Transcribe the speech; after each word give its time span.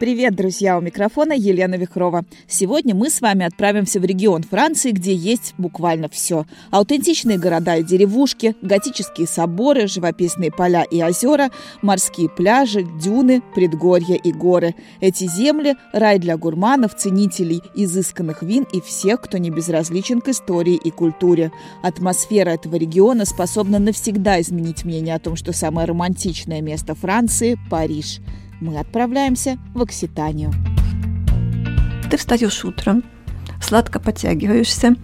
Привет, 0.00 0.34
друзья! 0.34 0.76
У 0.76 0.80
микрофона 0.80 1.34
Елена 1.34 1.76
Вихрова. 1.76 2.24
Сегодня 2.48 2.96
мы 2.96 3.10
с 3.10 3.20
вами 3.20 3.46
отправимся 3.46 4.00
в 4.00 4.04
регион 4.04 4.42
Франции, 4.42 4.90
где 4.90 5.14
есть 5.14 5.54
буквально 5.56 6.08
все. 6.08 6.46
Аутентичные 6.72 7.38
города 7.38 7.76
и 7.76 7.84
деревушки, 7.84 8.56
готические 8.60 9.28
соборы, 9.28 9.86
живописные 9.86 10.50
поля 10.50 10.82
и 10.82 11.00
озера, 11.00 11.50
морские 11.80 12.28
пляжи, 12.28 12.82
дюны, 13.00 13.40
предгорья 13.54 14.16
и 14.16 14.32
горы. 14.32 14.74
Эти 15.00 15.28
земли– 15.28 15.76
рай 15.92 16.18
для 16.18 16.36
гурманов, 16.36 16.96
ценителей 16.96 17.62
изысканных 17.76 18.42
вин 18.42 18.66
и 18.72 18.80
всех, 18.80 19.20
кто 19.20 19.38
не 19.38 19.50
безразличен 19.50 20.20
к 20.20 20.28
истории 20.28 20.74
и 20.74 20.90
культуре. 20.90 21.52
Атмосфера 21.84 22.50
этого 22.50 22.74
региона 22.74 23.24
способна 23.24 23.78
навсегда 23.78 24.40
изменить 24.40 24.84
мнение 24.84 25.14
о 25.14 25.20
том, 25.20 25.36
что 25.36 25.52
самое 25.52 25.86
романтичное 25.86 26.62
место 26.62 26.96
Франции– 26.96 27.56
Париж– 27.70 28.18
мы 28.64 28.78
отправляемся 28.78 29.58
в 29.74 29.82
Окситанию. 29.82 30.52
Ты 32.10 32.16
встаешь 32.16 32.64
утром, 32.64 33.02
сладко 33.60 34.00
подтягиваешься, 34.00 34.96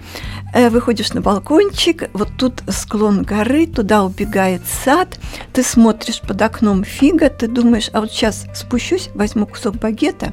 э, 0.55 0.71
выходишь 0.71 1.13
на 1.13 1.21
балкончик, 1.21 2.09
вот 2.15 2.31
тут 2.39 2.63
склон 2.69 3.23
горы, 3.23 3.67
туда 3.67 4.05
убегает 4.05 4.63
сад, 4.67 5.19
ты 5.53 5.63
смотришь 5.63 6.21
под 6.21 6.41
окном 6.41 6.85
фига, 6.85 7.29
ты 7.29 7.49
думаешь, 7.49 7.91
а 7.93 8.01
вот 8.01 8.11
сейчас 8.11 8.47
спущусь, 8.55 9.11
возьму 9.15 9.47
кусок 9.47 9.77
багета, 9.77 10.33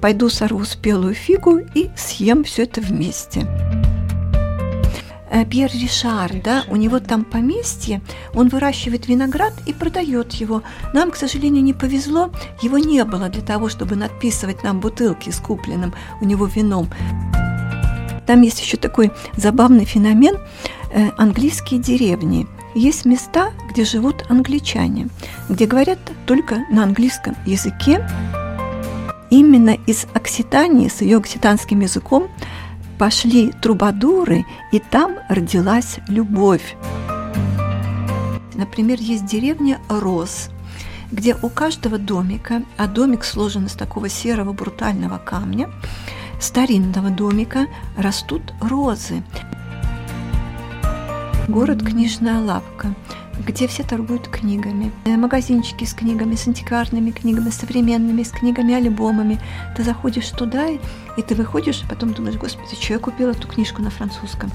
пойду 0.00 0.28
сорву 0.28 0.64
спелую 0.64 1.14
фигу 1.14 1.58
и 1.74 1.90
съем 1.96 2.44
все 2.44 2.62
это 2.62 2.80
вместе. 2.80 3.46
Э, 5.30 5.44
Пьер 5.44 5.70
Ришар, 5.72 6.32
да, 6.42 6.64
у 6.68 6.76
него 6.76 6.98
там 6.98 7.24
поместье, 7.24 8.02
он 8.34 8.48
выращивает 8.48 9.06
виноград 9.06 9.52
и 9.64 9.72
продает 9.72 10.32
его. 10.32 10.62
Нам, 10.92 11.12
к 11.12 11.16
сожалению, 11.16 11.62
не 11.62 11.72
повезло, 11.72 12.30
его 12.60 12.78
не 12.78 13.04
было 13.04 13.28
для 13.28 13.42
того, 13.42 13.68
чтобы 13.68 13.94
надписывать 13.94 14.64
нам 14.64 14.80
бутылки 14.80 15.30
с 15.30 15.38
купленным 15.38 15.94
у 16.20 16.24
него 16.24 16.46
вином. 16.46 16.88
Там 18.26 18.42
есть 18.42 18.60
еще 18.60 18.76
такой 18.76 19.12
забавный 19.36 19.84
феномен 19.84 20.36
э, 20.92 21.10
английские 21.16 21.80
деревни. 21.80 22.46
Есть 22.74 23.04
места, 23.04 23.50
где 23.70 23.84
живут 23.84 24.24
англичане, 24.28 25.08
где 25.48 25.66
говорят 25.66 25.98
только 26.26 26.64
на 26.70 26.82
английском 26.82 27.36
языке. 27.46 28.06
Именно 29.30 29.76
из 29.86 30.06
Окситании, 30.12 30.88
с 30.88 31.02
ее 31.02 31.18
окситанским 31.18 31.80
языком, 31.80 32.28
пошли 33.00 33.50
трубадуры, 33.62 34.44
и 34.72 34.78
там 34.78 35.16
родилась 35.30 36.00
любовь. 36.06 36.76
Например, 38.52 38.98
есть 39.00 39.24
деревня 39.24 39.78
Рос, 39.88 40.50
где 41.10 41.34
у 41.40 41.48
каждого 41.48 41.96
домика, 41.96 42.62
а 42.76 42.86
домик 42.86 43.24
сложен 43.24 43.64
из 43.64 43.72
такого 43.72 44.10
серого 44.10 44.52
брутального 44.52 45.16
камня, 45.16 45.70
старинного 46.42 47.08
домика 47.08 47.68
растут 47.96 48.42
розы. 48.60 49.22
Город 51.48 51.82
Книжная 51.82 52.38
лавка– 52.38 52.94
где 53.46 53.66
все 53.66 53.82
торгуют 53.82 54.28
книгами. 54.28 54.92
Э, 55.04 55.16
магазинчики 55.16 55.84
с 55.84 55.94
книгами, 55.94 56.34
с 56.34 56.46
антикварными 56.46 57.10
книгами, 57.10 57.50
современными, 57.50 58.22
с 58.22 58.30
книгами, 58.30 58.74
альбомами. 58.74 59.40
Ты 59.76 59.82
заходишь 59.82 60.28
туда, 60.30 60.68
и, 60.68 60.78
и 61.16 61.22
ты 61.22 61.34
выходишь, 61.34 61.82
а 61.84 61.88
потом 61.88 62.12
думаешь, 62.12 62.36
господи, 62.36 62.74
что 62.80 62.94
я 62.94 62.98
купила 62.98 63.30
эту 63.30 63.48
книжку 63.48 63.82
на 63.82 63.90
французском? 63.90 64.50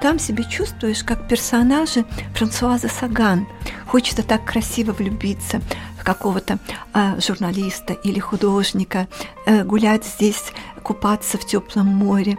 Там 0.00 0.18
себе 0.18 0.44
чувствуешь, 0.44 1.02
как 1.02 1.26
персонажи 1.26 2.04
Франсуаза 2.34 2.88
Саган. 2.88 3.46
Хочется 3.86 4.22
так 4.22 4.44
красиво 4.44 4.92
влюбиться 4.92 5.60
в 5.98 6.04
какого-то 6.04 6.58
а, 6.92 7.18
журналиста 7.20 7.94
или 7.94 8.20
художника, 8.20 9.08
а, 9.44 9.64
гулять 9.64 10.04
здесь, 10.04 10.52
купаться 10.82 11.36
в 11.36 11.44
теплом 11.44 11.86
море. 11.86 12.38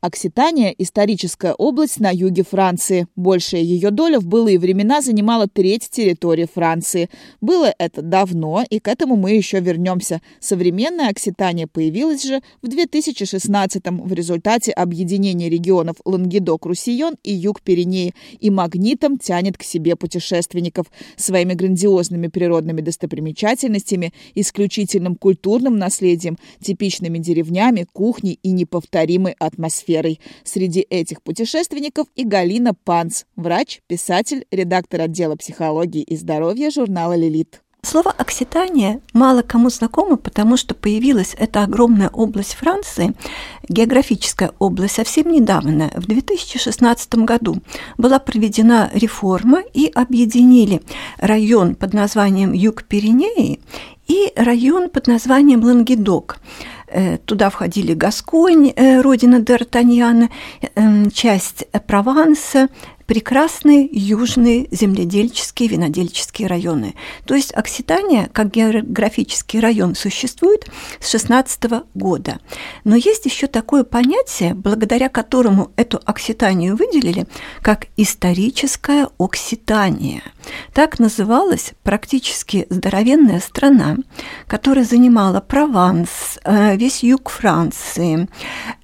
Окситания– 0.00 0.72
историческая 0.78 1.54
область 1.54 1.98
на 1.98 2.10
юге 2.12 2.44
Франции. 2.44 3.08
Большая 3.16 3.62
ее 3.62 3.90
доля 3.90 4.20
в 4.20 4.28
былые 4.28 4.60
времена 4.60 5.00
занимала 5.00 5.48
треть 5.48 5.90
территории 5.90 6.46
Франции. 6.52 7.10
Было 7.40 7.74
это 7.78 8.00
давно, 8.00 8.64
и 8.70 8.78
к 8.78 8.86
этому 8.86 9.16
мы 9.16 9.32
еще 9.32 9.58
вернемся. 9.58 10.22
Современная 10.38 11.08
Окситания 11.08 11.66
появилась 11.66 12.22
же 12.22 12.42
в 12.62 12.68
2016-м 12.68 14.02
в 14.02 14.12
результате 14.12 14.70
объединения 14.70 15.48
регионов 15.48 15.96
Лангедок-Руссион 16.04 17.16
и 17.24 17.32
Юг-Пиренеи 17.32 18.14
и 18.38 18.50
магнитом 18.50 19.18
тянет 19.18 19.58
к 19.58 19.64
себе 19.64 19.96
путешественников 19.96 20.86
своими 21.16 21.54
грандиозными 21.54 22.28
природными 22.28 22.82
достопримечательностями, 22.82 24.12
исключительным 24.36 25.16
культурным 25.16 25.76
наследием, 25.76 26.38
типичными 26.62 27.18
деревнями, 27.18 27.84
кухней 27.92 28.38
и 28.44 28.52
неповторимой 28.52 29.34
атмосферой 29.40 29.87
атмосферой. 29.88 30.20
Среди 30.44 30.80
этих 30.80 31.22
путешественников 31.22 32.06
и 32.14 32.24
Галина 32.24 32.74
Панц, 32.74 33.24
врач, 33.36 33.80
писатель, 33.86 34.46
редактор 34.50 35.02
отдела 35.02 35.36
психологии 35.36 36.02
и 36.02 36.16
здоровья 36.16 36.70
журнала 36.70 37.14
«Лилит». 37.16 37.62
Слово 37.82 38.10
«Окситания» 38.10 39.00
мало 39.12 39.42
кому 39.42 39.70
знакомо, 39.70 40.16
потому 40.16 40.56
что 40.56 40.74
появилась 40.74 41.34
эта 41.38 41.62
огромная 41.62 42.08
область 42.08 42.54
Франции, 42.54 43.14
географическая 43.68 44.50
область, 44.58 44.96
совсем 44.96 45.30
недавно, 45.30 45.90
в 45.94 46.06
2016 46.06 47.14
году. 47.24 47.58
Была 47.96 48.18
проведена 48.18 48.90
реформа 48.92 49.62
и 49.72 49.90
объединили 49.94 50.82
район 51.18 51.76
под 51.76 51.94
названием 51.94 52.52
Юг-Пиренеи 52.52 53.60
и 54.08 54.32
район 54.36 54.90
под 54.90 55.06
названием 55.06 55.62
Лангедок. 55.62 56.38
Э, 56.90 57.18
туда 57.18 57.50
входили 57.50 57.92
Гасконь, 57.92 58.72
э, 58.74 59.00
родина 59.02 59.40
Д'Артаньяна, 59.40 60.30
эм, 60.74 61.10
часть 61.10 61.66
Прованса, 61.86 62.68
прекрасные 63.08 63.88
южные 63.90 64.68
земледельческие 64.70 65.70
винодельческие 65.70 66.46
районы. 66.46 66.94
То 67.24 67.34
есть 67.34 67.56
Окситания, 67.56 68.28
как 68.34 68.50
географический 68.50 69.60
район, 69.60 69.94
существует 69.94 70.66
с 71.00 71.10
16 71.10 71.86
года. 71.94 72.38
Но 72.84 72.96
есть 72.96 73.24
еще 73.24 73.46
такое 73.46 73.84
понятие, 73.84 74.52
благодаря 74.52 75.08
которому 75.08 75.72
эту 75.76 75.98
Окситанию 76.04 76.76
выделили, 76.76 77.26
как 77.62 77.86
историческая 77.96 79.08
Окситания. 79.18 80.22
Так 80.74 80.98
называлась 80.98 81.72
практически 81.82 82.66
здоровенная 82.68 83.40
страна, 83.40 83.96
которая 84.46 84.84
занимала 84.84 85.40
Прованс, 85.40 86.38
э, 86.44 86.76
весь 86.76 87.02
юг 87.02 87.30
Франции, 87.30 88.28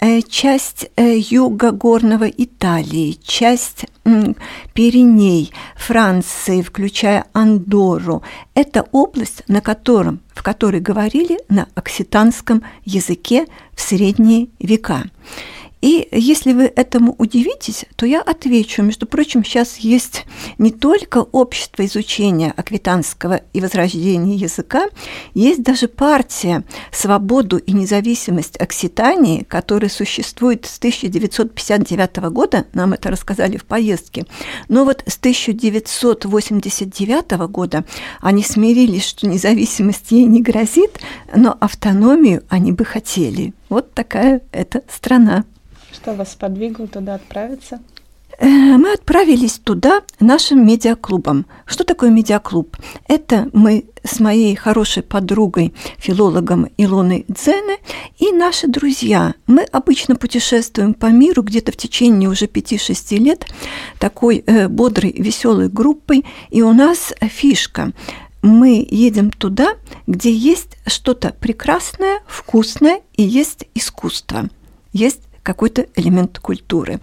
э, 0.01 0.23
часть 0.23 0.91
э, 0.97 1.19
юга 1.19 1.73
горного 1.73 2.25
Италии, 2.25 3.19
часть 3.23 3.85
Пиреней, 4.73 5.53
Франции, 5.77 6.63
включая 6.63 7.25
Андору. 7.33 8.23
Это 8.55 8.87
область, 8.93 9.43
на 9.49 9.61
котором, 9.61 10.21
в 10.35 10.43
которой 10.43 10.81
говорили 10.81 11.39
на 11.49 11.69
окситанском 11.75 12.63
языке 12.85 13.47
в 13.73 13.81
средние 13.81 14.49
века. 14.59 15.05
И 15.85 16.09
если 16.13 16.53
вы 16.55 16.73
этому 16.75 17.15
удивитесь, 17.19 17.85
то 17.97 18.07
я 18.07 18.23
отвечу. 18.23 18.83
Между 18.83 19.07
прочим, 19.07 19.45
сейчас 19.45 19.77
есть 19.77 20.25
не 20.57 20.71
только 20.71 21.19
общество 21.19 21.85
изучения 21.85 22.55
аквитанского 22.57 23.43
и 23.53 23.61
возрождения 23.61 24.35
языка, 24.35 24.89
есть 25.35 25.63
даже 25.63 25.89
партия 25.89 26.65
«Свободу 26.91 27.59
и 27.59 27.73
независимость 27.73 28.59
Окситании», 28.59 29.45
которая 29.45 29.91
существует 29.91 30.65
с 30.65 30.79
1959 30.79 32.17
года, 32.33 32.65
нам 32.73 32.95
это 32.95 33.11
рассказали 33.11 33.59
в 33.59 33.67
поездке. 33.67 34.25
Но 34.71 34.87
вот 34.87 35.05
с 35.07 35.19
1989 35.19 37.31
года 37.51 37.85
они 38.23 38.43
смирились, 38.43 39.05
что 39.05 39.27
независимость 39.27 40.13
ей 40.13 40.25
не 40.25 40.41
грозит, 40.41 40.99
но 41.37 41.55
автономию 41.61 42.43
они 42.49 42.73
бы 42.73 42.87
хотели. 42.87 43.53
Вот 43.69 43.93
такая 43.93 44.41
эта 44.51 44.81
страна. 44.89 45.45
Что 45.95 46.13
вас 46.15 46.35
подвигло 46.35 46.87
туда 46.89 47.15
отправиться? 47.15 47.81
Э, 48.39 48.47
мы 48.49 48.93
отправились 48.93 49.61
туда 49.61 50.03
нашим 50.19 50.67
медиаклубом. 50.67 51.47
Что 51.67 51.85
такое 51.85 52.11
медиаклуб? 52.11 52.77
Это 53.07 53.49
мы 53.53 53.85
с 54.03 54.19
моей 54.19 54.57
хорошей 54.57 55.05
подругой, 55.05 55.73
филологом 55.99 56.69
Илоной 56.77 57.25
Дзене, 57.29 57.79
и 58.19 58.33
наши 58.33 58.67
друзья. 58.67 59.35
Мы 59.47 59.63
обычно 59.63 60.17
путешествуем 60.17 60.95
по 60.95 61.07
миру 61.07 61.43
где-то 61.43 61.71
в 61.71 61.77
течение 61.77 62.29
уже 62.29 62.47
5-6 62.47 63.17
лет 63.19 63.47
такой 64.01 64.43
э, 64.45 64.69
бодрой, 64.69 65.13
веселой 65.13 65.69
группой, 65.69 66.25
и 66.51 66.63
у 66.63 66.73
нас 66.73 67.13
фишка– 67.21 67.93
мы 68.45 68.87
едем 68.91 69.31
туда, 69.31 69.73
где 70.07 70.31
есть 70.31 70.77
что-то 70.87 71.33
прекрасное, 71.41 72.21
вкусное 72.27 73.01
и 73.15 73.23
есть 73.23 73.65
искусство, 73.75 74.51
есть 74.93 75.23
какой-то 75.45 75.87
элемент 75.95 76.41
культуры. 76.41 76.99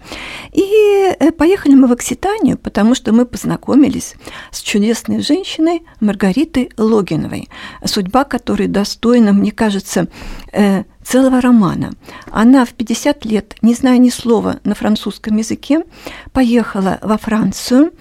И 0.52 1.14
э, 1.18 1.32
поехали 1.32 1.74
мы 1.74 1.86
в 1.86 1.92
Окситанию, 1.92 2.58
потому 2.58 2.94
что 2.94 3.12
мы 3.12 3.24
познакомились 3.24 4.16
с 4.50 4.60
чудесной 4.60 5.22
женщиной 5.22 5.84
Маргаритой 6.00 6.70
Логиновой, 6.76 7.48
судьба 7.84 8.24
которой 8.24 8.66
достойна, 8.66 9.32
мне 9.32 9.52
кажется, 9.52 10.08
э, 10.52 10.82
целого 11.02 11.40
романа. 11.40 11.92
Она 12.30 12.64
в 12.64 12.70
50 12.70 13.24
лет, 13.24 13.56
не 13.62 13.74
зная 13.74 13.98
ни 13.98 14.10
слова 14.10 14.60
на 14.64 14.74
французском 14.74 15.36
языке, 15.36 15.84
поехала 16.32 16.98
во 17.02 17.16
Францию, 17.18 17.92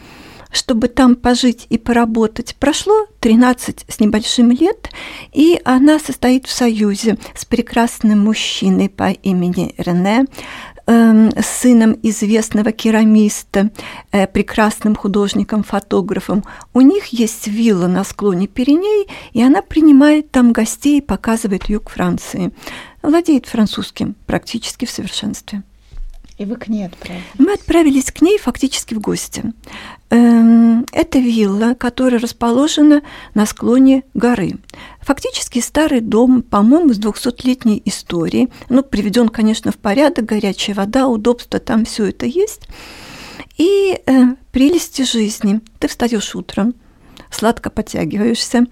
чтобы 0.51 0.87
там 0.87 1.15
пожить 1.15 1.65
и 1.69 1.77
поработать. 1.77 2.55
Прошло 2.59 3.07
13 3.19 3.85
с 3.87 3.99
небольшим 3.99 4.51
лет, 4.51 4.89
и 5.31 5.59
она 5.63 5.99
состоит 5.99 6.47
в 6.47 6.51
союзе 6.51 7.17
с 7.35 7.45
прекрасным 7.45 8.19
мужчиной 8.19 8.89
по 8.89 9.11
имени 9.11 9.73
Рене, 9.77 10.25
эм, 10.87 11.31
сыном 11.41 11.97
известного 12.03 12.71
керамиста, 12.71 13.71
э, 14.11 14.27
прекрасным 14.27 14.95
художником-фотографом. 14.95 16.43
У 16.73 16.81
них 16.81 17.07
есть 17.07 17.47
вилла 17.47 17.87
на 17.87 18.03
склоне 18.03 18.47
Пиреней, 18.47 19.07
и 19.33 19.41
она 19.41 19.61
принимает 19.61 20.31
там 20.31 20.51
гостей 20.51 20.97
и 20.97 21.01
показывает 21.01 21.69
юг 21.69 21.89
Франции. 21.89 22.51
Владеет 23.01 23.45
французским 23.45 24.15
практически 24.25 24.85
в 24.85 24.91
совершенстве. 24.91 25.63
И 26.41 26.45
вы 26.45 26.55
к 26.55 26.69
ней 26.69 26.87
отправились? 26.87 27.23
Мы 27.37 27.53
отправились 27.53 28.11
к 28.11 28.19
ней 28.23 28.39
фактически 28.39 28.95
в 28.95 28.99
гости. 28.99 29.53
Эм, 30.09 30.87
это 30.91 31.19
вилла, 31.19 31.75
которая 31.75 32.19
расположена 32.19 33.03
на 33.35 33.45
склоне 33.45 34.05
горы. 34.15 34.53
Фактически 35.01 35.59
старый 35.59 36.01
дом, 36.01 36.41
по-моему, 36.41 36.95
с 36.95 36.99
200-летней 36.99 37.79
историей. 37.85 38.49
Ну, 38.69 38.81
приведен, 38.81 39.29
конечно, 39.29 39.71
в 39.71 39.77
порядок, 39.77 40.25
горячая 40.25 40.75
вода, 40.75 41.07
удобство, 41.07 41.59
там 41.59 41.85
все 41.85 42.05
это 42.05 42.25
есть. 42.25 42.67
И 43.57 44.01
э, 44.03 44.23
прелести 44.51 45.03
жизни. 45.03 45.61
Ты 45.77 45.89
встаешь 45.89 46.33
утром, 46.33 46.73
сладко 47.31 47.69
подтягиваешься, 47.69 48.65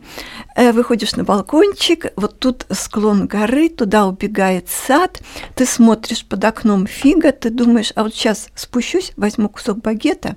э, 0.56 0.72
выходишь 0.72 1.16
на 1.16 1.24
балкончик, 1.24 2.14
вот 2.16 2.40
тут 2.40 2.66
склон 2.70 3.28
горы, 3.28 3.70
туда 3.70 4.06
убегает 4.08 4.70
сад, 4.70 5.22
ты 5.56 5.66
смотришь 5.66 6.26
под 6.26 6.44
окном 6.44 6.86
фига, 6.86 7.32
ты 7.32 7.50
думаешь, 7.50 7.92
а 7.96 8.04
вот 8.04 8.14
сейчас 8.14 8.50
спущусь, 8.56 9.14
возьму 9.18 9.50
кусок 9.50 9.80
багета, 9.80 10.36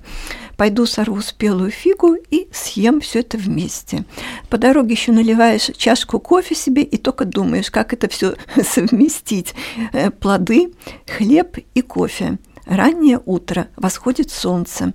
пойду 0.57 0.85
сорву 0.85 1.21
спелую 1.21 1.71
фигу 1.71 2.15
и 2.31 2.47
съем 2.51 3.01
все 3.01 3.19
это 3.19 3.37
вместе. 3.37 4.05
По 4.49 4.57
дороге 4.57 4.93
еще 4.93 5.11
наливаешь 5.11 5.71
чашку 5.77 6.19
кофе 6.19 6.55
себе 6.55 6.83
и 6.83 6.97
только 6.97 7.25
думаешь, 7.25 7.71
как 7.71 7.93
это 7.93 8.07
все 8.07 8.35
совместить. 8.63 9.53
Э, 9.91 10.09
плоды, 10.11 10.73
хлеб 11.07 11.57
и 11.73 11.81
кофе. 11.81 12.37
Раннее 12.65 13.19
утро, 13.25 13.67
восходит 13.75 14.31
солнце. 14.31 14.93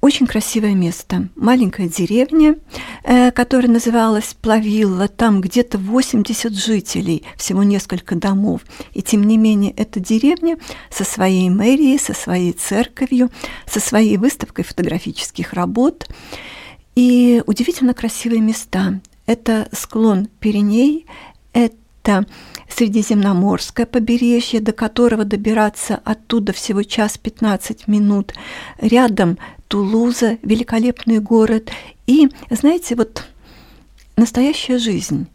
Очень 0.00 0.26
красивое 0.26 0.74
место. 0.74 1.28
Маленькая 1.36 1.88
деревня, 1.88 2.56
э, 3.02 3.30
которая 3.30 3.70
называлась 3.70 4.36
Плавилла. 4.40 5.08
Там 5.08 5.40
где-то 5.40 5.78
80 5.78 6.52
жителей, 6.52 7.24
всего 7.36 7.62
несколько 7.62 8.14
домов. 8.14 8.60
И 8.92 9.02
тем 9.02 9.24
не 9.24 9.36
менее, 9.36 9.72
эта 9.72 9.98
деревня 9.98 10.58
со 10.90 11.04
своей 11.04 11.48
мэрией, 11.48 11.98
со 11.98 12.12
своей 12.12 12.52
церковью, 12.52 13.30
со 13.66 13.80
своей 13.80 14.16
выставкой 14.16 14.64
фотографических 14.64 15.54
работ. 15.54 16.08
И 16.94 17.42
удивительно 17.46 17.94
красивые 17.94 18.42
места. 18.42 19.00
Это 19.26 19.68
склон 19.72 20.28
Пиреней, 20.40 21.06
это 21.52 22.26
Средиземноморское 22.68 23.86
побережье, 23.86 24.60
до 24.60 24.72
которого 24.72 25.24
добираться 25.24 26.00
оттуда 26.04 26.52
всего 26.52 26.82
час 26.82 27.18
15 27.18 27.88
минут. 27.88 28.34
Рядом 28.80 29.38
Тулуза, 29.70 30.36
великолепный 30.42 31.20
город. 31.20 31.70
И, 32.08 32.28
знаете, 32.50 32.96
вот 32.96 33.24
настоящая 34.16 34.78
жизнь. 34.78 35.28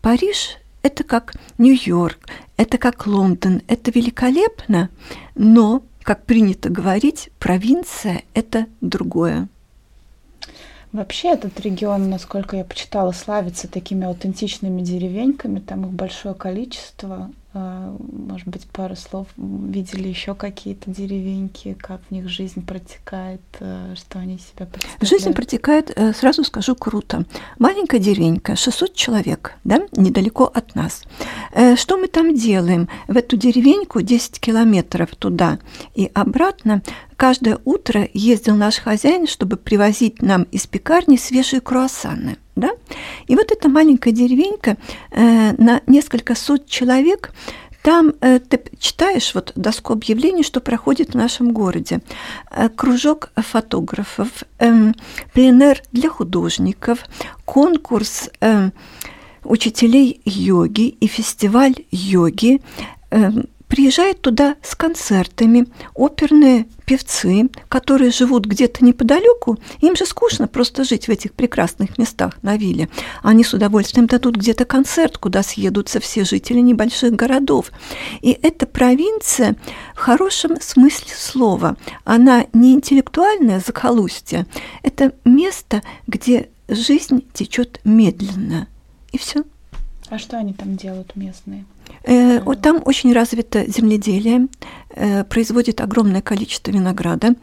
Париж– 0.00 0.56
это 0.82 1.04
как 1.04 1.34
Нью-Йорк, 1.58 2.26
это 2.56 2.78
как 2.78 3.06
Лондон, 3.06 3.60
это 3.68 3.90
великолепно, 3.90 4.88
но, 5.34 5.82
как 6.04 6.24
принято 6.24 6.70
говорить, 6.70 7.28
провинция– 7.38 8.22
это 8.32 8.64
другое. 8.80 9.48
Вообще 10.92 11.28
этот 11.28 11.60
регион, 11.60 12.08
насколько 12.08 12.56
я 12.56 12.64
почитала, 12.64 13.12
славится 13.12 13.68
такими 13.68 14.06
аутентичными 14.06 14.80
деревеньками, 14.80 15.58
там 15.58 15.84
их 15.84 15.92
большое 15.92 16.34
количество. 16.34 17.30
А, 17.54 17.94
может 18.00 18.48
быть, 18.48 18.66
пару 18.66 18.96
слов 18.96 19.26
видели 19.36 20.08
еще 20.08 20.34
какие-то 20.34 20.90
деревеньки, 20.90 21.76
как 21.78 22.00
в 22.08 22.10
них 22.10 22.28
жизнь 22.28 22.64
протекает, 22.64 23.42
э, 23.60 23.94
что 23.94 24.20
они 24.20 24.38
себя 24.38 24.64
представляют? 24.64 25.02
Жизнь 25.02 25.32
протекает, 25.34 25.92
э, 25.94 26.14
сразу 26.14 26.44
скажу, 26.44 26.74
круто. 26.74 27.26
Маленькая 27.58 27.98
деревенька, 27.98 28.56
600 28.56 28.94
человек, 28.94 29.52
да, 29.64 29.82
недалеко 29.92 30.44
от 30.44 30.74
нас. 30.74 31.02
Э, 31.52 31.76
что 31.76 31.98
мы 31.98 32.08
там 32.08 32.34
делаем? 32.34 32.88
В 33.06 33.18
эту 33.18 33.36
деревеньку 33.36 34.00
10 34.00 34.40
километров 34.40 35.14
туда 35.16 35.58
и 35.94 36.10
обратно 36.14 36.82
каждое 37.16 37.58
утро 37.66 38.08
ездил 38.14 38.56
наш 38.56 38.78
хозяин, 38.78 39.26
чтобы 39.26 39.58
привозить 39.58 40.22
нам 40.22 40.44
из 40.44 40.66
пекарни 40.66 41.18
свежие 41.18 41.60
круассаны 41.60 42.38
да? 42.56 42.70
И 43.26 43.34
вот 43.36 43.50
эта 43.50 43.68
маленькая 43.68 44.12
деревенька 44.12 44.76
э, 45.10 45.52
на 45.56 45.80
несколько 45.86 46.34
сот 46.34 46.66
человек, 46.66 47.32
там 47.82 48.14
э, 48.20 48.38
ты 48.38 48.60
читаешь 48.78 49.34
вот 49.34 49.52
доску 49.56 49.92
объявлений, 49.92 50.44
что 50.44 50.60
проходит 50.60 51.10
в 51.10 51.14
нашем 51.16 51.52
городе. 51.52 52.00
Э, 52.50 52.68
кружок 52.68 53.30
фотографов, 53.36 54.28
э, 54.58 54.92
пленэр 55.32 55.82
для 55.92 56.08
художников, 56.08 57.04
конкурс 57.44 58.30
э, 58.40 58.70
учителей 59.44 60.20
йоги 60.24 60.88
и 60.88 61.06
фестиваль 61.08 61.74
йоги, 61.90 62.60
э, 63.10 63.30
приезжают 63.72 64.20
туда 64.20 64.56
с 64.62 64.74
концертами 64.74 65.66
оперные 65.94 66.66
певцы, 66.84 67.48
которые 67.70 68.10
живут 68.10 68.44
где-то 68.44 68.84
неподалеку, 68.84 69.56
им 69.80 69.96
же 69.96 70.04
скучно 70.04 70.46
просто 70.46 70.84
жить 70.84 71.08
в 71.08 71.10
этих 71.10 71.32
прекрасных 71.32 71.96
местах 71.96 72.36
на 72.42 72.58
вилле. 72.58 72.90
Они 73.22 73.44
с 73.44 73.54
удовольствием 73.54 74.08
дадут 74.08 74.36
где-то 74.36 74.66
концерт, 74.66 75.16
куда 75.16 75.42
съедутся 75.42 76.00
все 76.00 76.24
жители 76.24 76.58
небольших 76.58 77.14
городов. 77.14 77.72
И 78.20 78.38
эта 78.42 78.66
провинция 78.66 79.56
в 79.94 80.00
хорошем 80.00 80.60
смысле 80.60 81.14
слова. 81.16 81.78
Она 82.04 82.44
не 82.52 82.74
интеллектуальное 82.74 83.62
захолустье, 83.64 84.44
это 84.82 85.14
место, 85.24 85.82
где 86.06 86.50
жизнь 86.68 87.24
течет 87.32 87.80
медленно. 87.84 88.68
И 89.12 89.16
все. 89.16 89.44
А 90.10 90.18
что 90.18 90.36
они 90.36 90.52
там 90.52 90.76
делают 90.76 91.16
местные? 91.16 91.64
Э, 92.04 92.40
там 92.60 92.82
очень 92.84 93.12
развито 93.12 93.64
земледелие, 93.70 94.48
э, 94.94 95.24
производит 95.24 95.80
огромное 95.80 96.20
количество 96.20 96.70
винограда. 96.70 97.34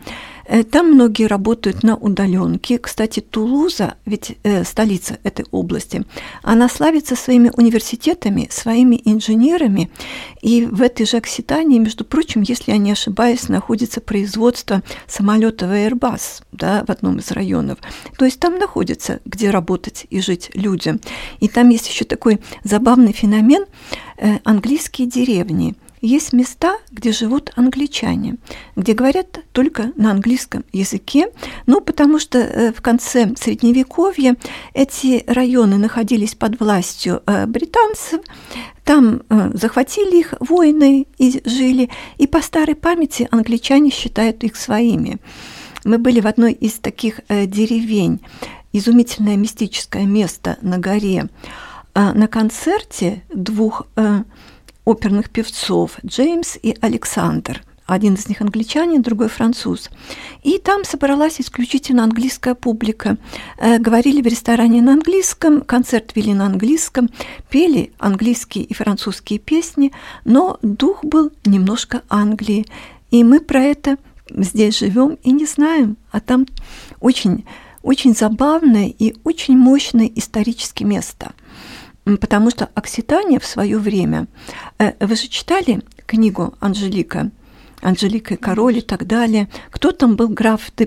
Э, 0.50 0.64
там 0.64 0.94
многие 0.94 1.28
работают 1.28 1.84
на 1.84 1.96
удаленке. 1.96 2.80
Кстати, 2.80 3.20
Тулуза, 3.20 3.96
ведь 4.06 4.38
столица 4.64 5.20
этой 5.24 5.46
области, 5.52 6.04
она 6.42 6.68
славится 6.68 7.16
своими 7.16 7.52
университетами, 7.56 8.48
своими 8.52 9.00
инженерами. 9.06 9.92
И 10.42 10.66
в 10.66 10.82
этой 10.82 11.06
же 11.06 11.18
Окситании, 11.18 11.78
между 11.78 12.04
прочим, 12.04 12.42
если 12.42 12.72
я 12.72 12.78
не 12.78 12.92
ошибаюсь, 12.92 13.48
находится 13.48 14.02
производство 14.02 14.82
самолетов 15.08 15.70
Airbus 15.70 16.42
да, 16.52 16.84
в 16.88 16.90
одном 16.90 17.20
из 17.20 17.32
районов. 17.32 17.78
То 18.18 18.26
есть 18.26 18.40
там 18.40 18.58
находится, 18.58 19.20
где 19.26 19.52
работать 19.52 20.08
и 20.10 20.20
жить 20.20 20.50
людям. 20.56 21.00
И 21.40 21.48
там 21.48 21.70
есть 21.70 21.88
еще 21.88 22.06
такой 22.06 22.40
забавный 22.64 23.14
феномен– 23.14 23.66
Э, 24.22 24.40
английские 24.44 25.08
деревни. 25.08 25.76
Есть 26.02 26.32
места, 26.34 26.78
где 26.92 27.12
живут 27.12 27.52
англичане, 27.56 28.38
где 28.76 28.94
говорят 28.94 29.40
только 29.52 29.92
на 29.96 30.12
английском 30.12 30.64
языке, 30.72 31.28
ну, 31.66 31.82
потому 31.82 32.20
что 32.20 32.40
э, 32.40 32.72
в 32.72 32.82
конце 32.82 33.34
Средневековья 33.38 34.36
эти 34.74 35.24
районы 35.28 35.78
находились 35.78 36.36
под 36.36 36.60
властью 36.60 37.22
э, 37.26 37.46
британцев, 37.46 38.22
там 38.86 39.22
захватили 39.54 40.18
их 40.18 40.34
воины 40.40 41.06
и 41.20 41.42
жили, 41.46 41.92
и 42.18 42.26
по 42.26 42.42
старой 42.42 42.74
памяти 42.74 43.28
англичане 43.30 43.92
считают 43.92 44.44
их 44.44 44.56
своими. 44.56 45.20
Мы 45.84 46.00
были 46.00 46.22
в 46.22 46.26
одной 46.26 46.54
из 46.54 46.74
таких 46.80 47.20
деревень, 47.30 48.20
изумительное 48.74 49.38
мистическое 49.38 50.06
место 50.06 50.58
на 50.62 50.80
горе, 50.80 51.30
а 51.94 52.14
на 52.14 52.28
концерте 52.28 53.24
двух 53.34 53.88
э, 53.96 54.24
оперных 54.90 55.30
певцов 55.30 55.98
Джеймс 56.04 56.58
и 56.62 56.76
Александр. 56.82 57.62
один 57.86 58.14
из 58.14 58.30
них 58.30 58.42
англичанин, 58.42 59.02
другой 59.02 59.30
француз. 59.30 59.90
И 60.44 60.60
там 60.60 60.84
собралась 60.84 61.42
исключительно 61.42 62.04
английская 62.04 62.54
публика. 62.54 63.18
Э, 63.58 63.80
говорили 63.80 64.22
в 64.22 64.28
ресторане 64.28 64.82
на 64.84 64.94
английском, 64.94 65.62
концерт 65.62 66.16
вели 66.16 66.36
на 66.36 66.46
английском, 66.46 67.10
пели 67.50 67.92
английские 67.98 68.64
и 68.66 68.74
французские 68.76 69.40
песни, 69.40 69.92
но 70.24 70.60
дух 70.62 71.04
был 71.04 71.32
немножко 71.46 72.04
Англии. 72.10 72.68
И 73.10 73.24
мы 73.24 73.40
про 73.40 73.62
это 73.62 73.98
здесь 74.30 74.78
живем 74.78 75.18
и 75.24 75.32
не 75.32 75.46
знаем, 75.48 75.98
а 76.12 76.20
там 76.20 76.46
очень, 77.00 77.46
очень 77.82 78.16
забавное 78.16 78.94
и 79.00 79.16
очень 79.24 79.58
мощное 79.58 80.12
историческое 80.14 80.86
место. 80.86 81.32
Потому 82.04 82.50
что 82.52 82.70
Окситания 82.76 83.40
в 83.40 83.46
свое 83.46 83.78
время... 83.78 84.28
Э, 84.80 84.94
вы 85.06 85.16
же 85.16 85.28
читали 85.28 85.82
книгу 86.06 86.54
Анжелика 86.60 87.32
Анжелика 87.82 88.36
король 88.36 88.80
и 88.80 88.82
так 88.82 89.08
далее. 89.08 89.48
Кто 89.72 89.92
там 89.92 90.16
был 90.16 90.30
граф 90.30 90.72
де? 90.76 90.86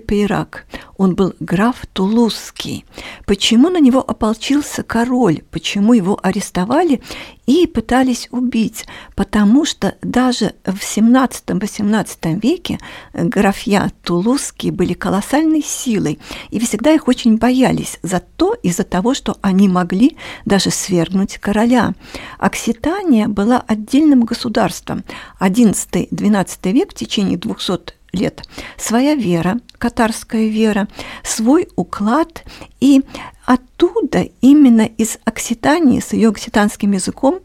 Он 1.03 1.17
был 1.17 1.35
граф 1.41 1.85
Тулузский. 1.93 2.85
Почему 3.27 3.71
на 3.71 3.81
него 3.81 3.99
ополчился 3.99 4.85
король? 4.85 5.43
Почему 5.51 5.95
его 5.95 6.17
арестовали 6.23 7.03
и 7.45 7.67
пытались 7.67 8.29
убить? 8.31 8.87
Потому 9.17 9.65
что 9.65 9.97
даже 10.01 10.55
в 10.65 10.77
17-18 10.77 12.41
веке 12.41 12.79
графья 13.15 13.91
Тулузские 14.05 14.71
были 14.71 14.93
колоссальной 14.93 15.65
силой, 15.65 16.21
и 16.51 16.61
всегда 16.61 16.93
их 16.93 17.09
очень 17.09 17.37
боялись 17.37 17.99
за 18.05 18.21
то, 18.21 18.55
из-за 18.63 18.85
того, 18.85 19.13
что 19.13 19.39
они 19.43 19.67
могли 19.67 20.17
даже 20.45 20.71
свергнуть 20.71 21.39
короля. 21.39 21.95
Окситания 22.39 23.27
была 23.27 23.59
отдельным 23.67 24.25
государством. 24.25 25.03
11-12 25.41 26.71
век 26.71 26.93
в 26.93 26.95
течение 26.95 27.39
200 27.39 28.02
лет. 28.13 28.43
Своя 28.77 29.15
вера, 29.15 29.59
катарская 29.79 30.49
вера, 30.49 30.89
свой 31.23 31.69
уклад, 31.77 32.45
и 32.81 33.03
оттуда 33.45 34.29
именно 34.41 34.83
из 34.83 35.19
Окситании 35.25 36.01
с 36.01 36.13
ее 36.13 36.29
окситанским 36.29 36.93
языком 36.93 37.41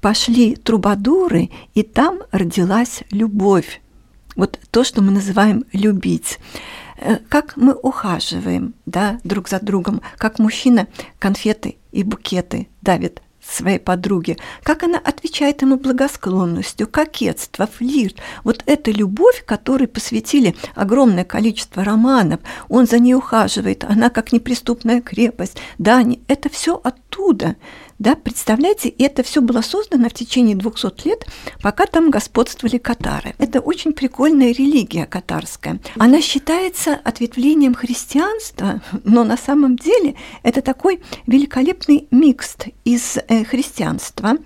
пошли 0.00 0.54
трубадуры, 0.56 1.50
и 1.74 1.82
там 1.82 2.20
родилась 2.30 3.02
любовь. 3.10 3.80
Вот 4.36 4.58
то, 4.70 4.84
что 4.84 5.00
мы 5.00 5.12
называем 5.12 5.64
любить 5.72 6.38
э, 6.98 7.18
как 7.28 7.56
мы 7.56 7.72
ухаживаем 7.72 8.74
да, 8.84 9.20
друг 9.24 9.48
за 9.48 9.60
другом, 9.60 10.02
как 10.18 10.38
мужчина 10.38 10.88
конфеты 11.18 11.76
и 11.92 12.02
букеты 12.02 12.68
давит 12.82 13.22
своей 13.50 13.78
подруге, 13.78 14.36
как 14.62 14.82
она 14.82 14.98
отвечает 14.98 15.62
ему 15.62 15.76
благосклонностью, 15.76 16.88
кокетство, 16.88 17.66
флирт. 17.66 18.16
Вот 18.42 18.62
эта 18.66 18.90
любовь, 18.90 19.44
которой 19.44 19.86
посвятили 19.86 20.54
огромное 20.74 21.24
количество 21.24 21.84
романов, 21.84 22.40
он 22.68 22.86
за 22.86 22.98
ней 22.98 23.14
ухаживает, 23.14 23.84
она 23.84 24.10
как 24.10 24.32
неприступная 24.32 25.00
крепость. 25.00 25.58
Да, 25.78 26.02
это 26.28 26.48
все 26.48 26.80
оттуда. 26.82 27.56
Да, 27.98 28.16
представляете, 28.16 28.88
это 28.88 29.22
все 29.22 29.40
было 29.40 29.60
создано 29.60 30.08
в 30.08 30.14
течение 30.14 30.56
200 30.56 31.06
лет, 31.06 31.26
пока 31.62 31.86
там 31.86 32.10
господствовали 32.10 32.78
катары. 32.78 33.34
Это 33.38 33.60
очень 33.60 33.92
прикольная 33.92 34.52
религия 34.52 35.06
катарская. 35.06 35.78
Она 35.96 36.20
считается 36.20 36.94
ответвлением 36.94 37.74
христианства, 37.74 38.82
но 39.04 39.22
на 39.24 39.36
самом 39.36 39.76
деле 39.76 40.16
это 40.42 40.60
такой 40.60 41.02
великолепный 41.26 42.08
микс 42.10 42.56
из 42.84 43.16
э, 43.28 43.44
христианства, 43.44 44.36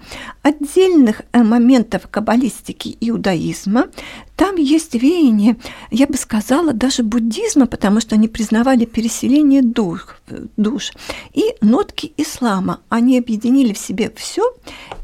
отдельных 0.42 1.22
э, 1.32 1.42
моментов 1.42 2.08
каббалистики 2.10 2.96
иудаизма, 3.00 3.88
там 4.36 4.54
есть 4.54 4.94
веяние, 4.94 5.56
я 5.90 6.06
бы 6.06 6.16
сказала, 6.16 6.72
даже 6.72 7.02
буддизма, 7.02 7.66
потому 7.66 8.00
что 8.00 8.14
они 8.14 8.28
признавали 8.28 8.84
переселение 8.84 9.62
дух, 9.62 10.17
душ, 10.56 10.92
и 11.32 11.54
нотки 11.60 12.12
ислама. 12.16 12.80
Они 12.88 13.18
объединили 13.18 13.72
в 13.72 13.78
себе 13.78 14.12
все 14.16 14.42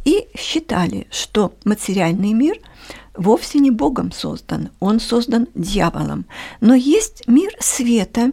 и 0.04 0.26
считали, 0.36 1.06
что 1.10 1.54
материальный 1.64 2.32
мир 2.32 2.58
вовсе 3.16 3.58
не 3.58 3.70
Богом 3.70 4.12
создан, 4.12 4.70
он 4.80 5.00
создан 5.00 5.48
дьяволом. 5.54 6.26
Но 6.60 6.74
есть 6.74 7.26
мир 7.26 7.52
света, 7.60 8.32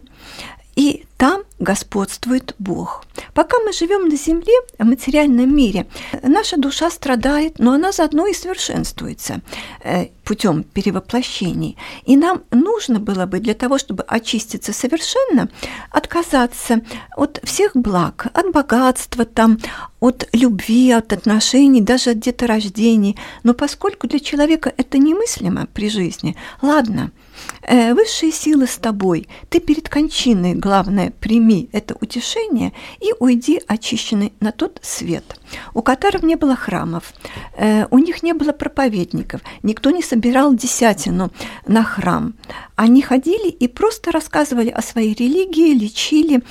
и 0.74 1.04
там 1.22 1.44
господствует 1.60 2.56
Бог. 2.58 3.04
Пока 3.32 3.56
мы 3.60 3.72
живем 3.72 4.08
на 4.08 4.16
земле, 4.16 4.54
в 4.76 4.84
материальном 4.84 5.54
мире, 5.54 5.86
наша 6.24 6.56
душа 6.56 6.90
страдает, 6.90 7.60
но 7.60 7.74
она 7.74 7.92
заодно 7.92 8.26
и 8.26 8.34
совершенствуется 8.34 9.40
э, 9.84 10.06
путем 10.24 10.64
перевоплощений. 10.64 11.76
И 12.06 12.16
нам 12.16 12.42
нужно 12.50 12.98
было 12.98 13.26
бы 13.26 13.38
для 13.38 13.54
того, 13.54 13.78
чтобы 13.78 14.02
очиститься 14.02 14.72
совершенно, 14.72 15.48
отказаться 15.92 16.80
от 17.16 17.38
всех 17.44 17.76
благ, 17.76 18.26
от 18.34 18.50
богатства, 18.50 19.24
там, 19.24 19.58
от 20.00 20.28
любви, 20.32 20.90
от 20.90 21.12
отношений, 21.12 21.82
даже 21.82 22.10
от 22.10 22.18
деторождений. 22.18 23.16
Но 23.44 23.54
поскольку 23.54 24.08
для 24.08 24.18
человека 24.18 24.72
это 24.76 24.98
немыслимо 24.98 25.68
при 25.72 25.88
жизни, 25.88 26.36
ладно– 26.62 27.12
высшие 27.68 28.32
силы 28.32 28.66
с 28.66 28.76
тобой. 28.76 29.28
Ты 29.48 29.60
перед 29.60 29.88
кончиной, 29.88 30.54
главное, 30.54 31.10
прими 31.10 31.68
это 31.72 31.96
утешение 32.00 32.72
и 33.00 33.12
уйди 33.18 33.60
очищенный 33.66 34.32
на 34.40 34.52
тот 34.52 34.78
свет. 34.82 35.36
У 35.74 35.82
катаров 35.82 36.22
не 36.22 36.36
было 36.36 36.56
храмов, 36.56 37.12
э, 37.56 37.86
у 37.90 37.98
них 37.98 38.22
не 38.22 38.32
было 38.32 38.52
проповедников, 38.52 39.40
никто 39.62 39.90
не 39.90 40.02
собирал 40.02 40.54
десятину 40.54 41.30
на 41.66 41.82
храм. 41.84 42.34
Они 42.76 43.02
ходили 43.02 43.48
и 43.48 43.68
просто 43.68 44.10
рассказывали 44.10 44.70
о 44.70 44.82
своей 44.82 45.14
религии, 45.14 45.74
лечили, 45.74 46.42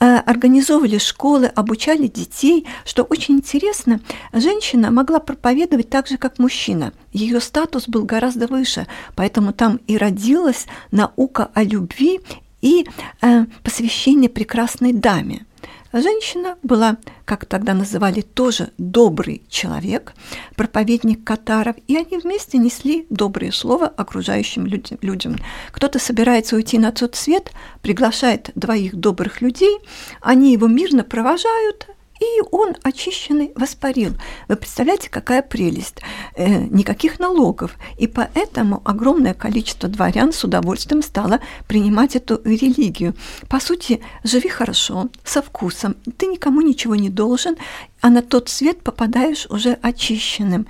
э, 0.00 0.16
организовывали 0.16 0.98
школы, 0.98 1.46
обучали 1.46 2.06
детей. 2.08 2.66
Что 2.84 3.02
очень 3.04 3.36
интересно, 3.36 4.00
женщина 4.32 4.90
могла 4.90 5.20
проповедовать 5.20 5.90
так 5.90 6.08
же, 6.08 6.16
как 6.16 6.38
мужчина. 6.38 6.92
Ее 7.12 7.40
статус 7.40 7.88
был 7.88 8.04
гораздо 8.04 8.46
выше, 8.46 8.86
поэтому 9.14 9.52
там 9.52 9.80
и 9.86 9.96
родилась 9.96 10.55
наука 10.90 11.50
о 11.54 11.62
любви 11.62 12.20
и 12.60 12.86
э, 13.22 13.44
посвящение 13.62 14.30
прекрасной 14.30 14.92
даме. 14.92 15.46
Женщина 15.92 16.58
была, 16.62 16.98
как 17.24 17.46
тогда 17.46 17.72
называли, 17.72 18.20
тоже 18.20 18.70
добрый 18.76 19.42
человек, 19.48 20.14
проповедник 20.54 21.24
катаров, 21.24 21.76
и 21.86 21.96
они 21.96 22.18
вместе 22.18 22.58
несли 22.58 23.06
доброе 23.08 23.50
слово 23.50 23.86
окружающим 23.86 24.66
людям. 24.66 25.36
Кто-то 25.70 25.98
собирается 25.98 26.56
уйти 26.56 26.78
на 26.78 26.92
тот 26.92 27.14
свет, 27.14 27.52
приглашает 27.80 28.50
двоих 28.54 28.94
добрых 28.94 29.40
людей, 29.40 29.78
они 30.20 30.52
его 30.52 30.66
мирно 30.66 31.02
провожают, 31.02 31.88
и 32.20 32.42
он 32.50 32.74
очищенный 32.82 33.52
воспарил. 33.54 34.12
Вы 34.48 34.56
представляете, 34.56 35.10
какая 35.10 35.42
прелесть? 35.42 36.00
Э, 36.34 36.64
никаких 36.64 37.18
налогов. 37.18 37.76
И 37.98 38.06
поэтому 38.06 38.82
огромное 38.84 39.34
количество 39.34 39.88
дворян 39.88 40.32
с 40.32 40.44
удовольствием 40.44 41.02
стало 41.02 41.40
принимать 41.66 42.16
эту 42.16 42.40
религию. 42.44 43.14
По 43.48 43.60
сути, 43.60 44.00
живи 44.24 44.48
хорошо, 44.48 45.08
со 45.24 45.42
вкусом. 45.42 45.96
Ты 46.16 46.26
никому 46.26 46.60
ничего 46.60 46.94
не 46.94 47.10
должен, 47.10 47.56
а 48.00 48.10
на 48.10 48.22
тот 48.22 48.48
свет 48.48 48.82
попадаешь 48.82 49.46
уже 49.50 49.78
очищенным. 49.82 50.66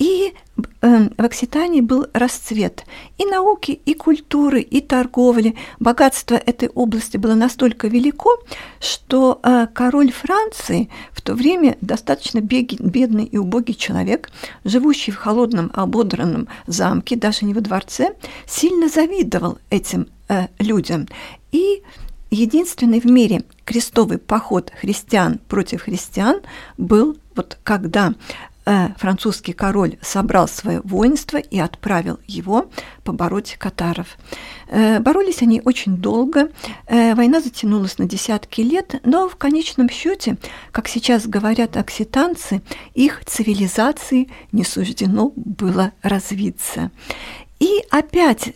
И 0.00 0.32
э, 0.80 1.08
в 1.16 1.22
Окситании 1.22 1.82
был 1.82 2.06
расцвет 2.14 2.86
и 3.18 3.26
науки, 3.26 3.80
и 3.84 3.92
культуры, 3.92 4.62
и 4.62 4.80
торговли. 4.80 5.54
Богатство 5.78 6.36
этой 6.36 6.70
области 6.70 7.18
было 7.18 7.34
настолько 7.34 7.86
велико, 7.86 8.30
что 8.80 9.40
э, 9.42 9.66
король 9.74 10.10
Франции 10.10 10.88
в 11.12 11.20
то 11.20 11.34
время 11.34 11.76
достаточно 11.82 12.40
бедный 12.40 13.24
и 13.24 13.36
убогий 13.36 13.74
человек, 13.74 14.30
живущий 14.64 15.12
в 15.12 15.16
холодном 15.16 15.70
ободранном 15.74 16.48
замке, 16.66 17.14
даже 17.14 17.44
не 17.44 17.52
во 17.52 17.60
дворце, 17.60 18.14
сильно 18.46 18.88
завидовал 18.88 19.58
этим 19.68 20.08
э, 20.30 20.46
людям. 20.58 21.08
И 21.52 21.82
единственный 22.30 23.00
в 23.00 23.04
мире 23.04 23.42
крестовый 23.66 24.16
поход 24.16 24.72
христиан 24.80 25.40
против 25.46 25.82
христиан 25.82 26.40
был 26.78 27.18
вот 27.36 27.58
когда 27.62 28.14
французский 28.64 29.52
король 29.52 29.96
собрал 30.02 30.46
свое 30.46 30.80
воинство 30.84 31.38
и 31.38 31.58
отправил 31.58 32.18
его 32.26 32.70
побороть 33.04 33.56
катаров. 33.58 34.18
Э, 34.68 35.00
боролись 35.00 35.42
они 35.42 35.60
очень 35.64 35.96
долго, 35.96 36.50
э, 36.86 37.14
война 37.14 37.40
затянулась 37.40 37.98
на 37.98 38.06
десятки 38.06 38.60
лет, 38.60 39.00
но 39.04 39.28
в 39.28 39.36
конечном 39.36 39.88
счете, 39.88 40.36
как 40.70 40.88
сейчас 40.88 41.26
говорят 41.26 41.76
окситанцы, 41.76 42.62
их 42.94 43.24
цивилизации 43.24 44.28
не 44.52 44.64
суждено 44.64 45.32
было 45.34 45.92
развиться. 46.02 46.90
И 47.58 47.84
опять 47.90 48.54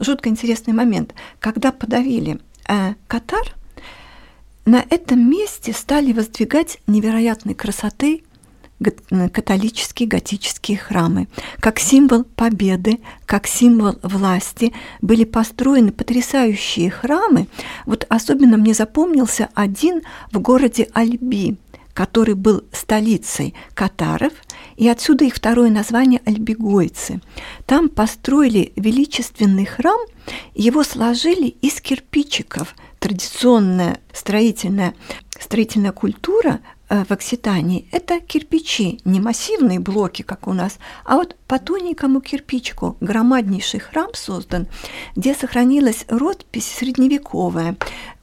жутко 0.00 0.28
интересный 0.28 0.72
момент, 0.72 1.14
когда 1.38 1.70
подавили 1.70 2.40
Катар, 3.06 3.54
на 4.64 4.84
этом 4.88 5.30
месте 5.30 5.72
стали 5.72 6.12
воздвигать 6.12 6.78
невероятной 6.86 7.54
красоты 7.54 8.24
католические 8.80 10.08
готические 10.08 10.78
храмы. 10.78 11.28
Как 11.60 11.78
символ 11.78 12.24
победы, 12.24 13.00
как 13.26 13.46
символ 13.46 13.98
власти 14.02 14.72
были 15.00 15.24
построены 15.24 15.92
потрясающие 15.92 16.90
храмы. 16.90 17.48
Вот 17.86 18.06
особенно 18.08 18.56
мне 18.56 18.74
запомнился 18.74 19.48
один 19.54 20.02
в 20.32 20.40
городе 20.40 20.88
Альби, 20.92 21.56
который 21.92 22.34
был 22.34 22.64
столицей 22.72 23.54
катаров, 23.74 24.32
и 24.76 24.88
отсюда 24.88 25.24
их 25.24 25.36
второе 25.36 25.70
название– 25.70 26.20
альбигойцы. 26.24 27.20
Там 27.66 27.88
построили 27.88 28.72
величественный 28.74 29.64
храм, 29.64 30.00
его 30.54 30.82
сложили 30.82 31.46
из 31.46 31.80
кирпичиков. 31.80 32.74
Традиционная 32.98 34.00
строительная, 34.12 34.94
строительная 35.38 35.92
культура 35.92 36.60
Э, 36.60 36.73
в 36.88 37.10
Окситании– 37.10 37.88
это 37.92 38.20
кирпичи, 38.20 39.00
не 39.04 39.20
массивные 39.20 39.80
блоки, 39.80 40.22
как 40.22 40.46
у 40.46 40.52
нас, 40.52 40.78
а 41.04 41.16
вот 41.16 41.36
по 41.46 41.58
тоненькому 41.58 42.20
кирпичику 42.20 42.96
громаднейший 43.00 43.80
храм 43.80 44.10
создан, 44.14 44.66
где 45.16 45.34
сохранилась 45.34 46.04
роспись 46.08 46.66
средневековая, 46.66 47.76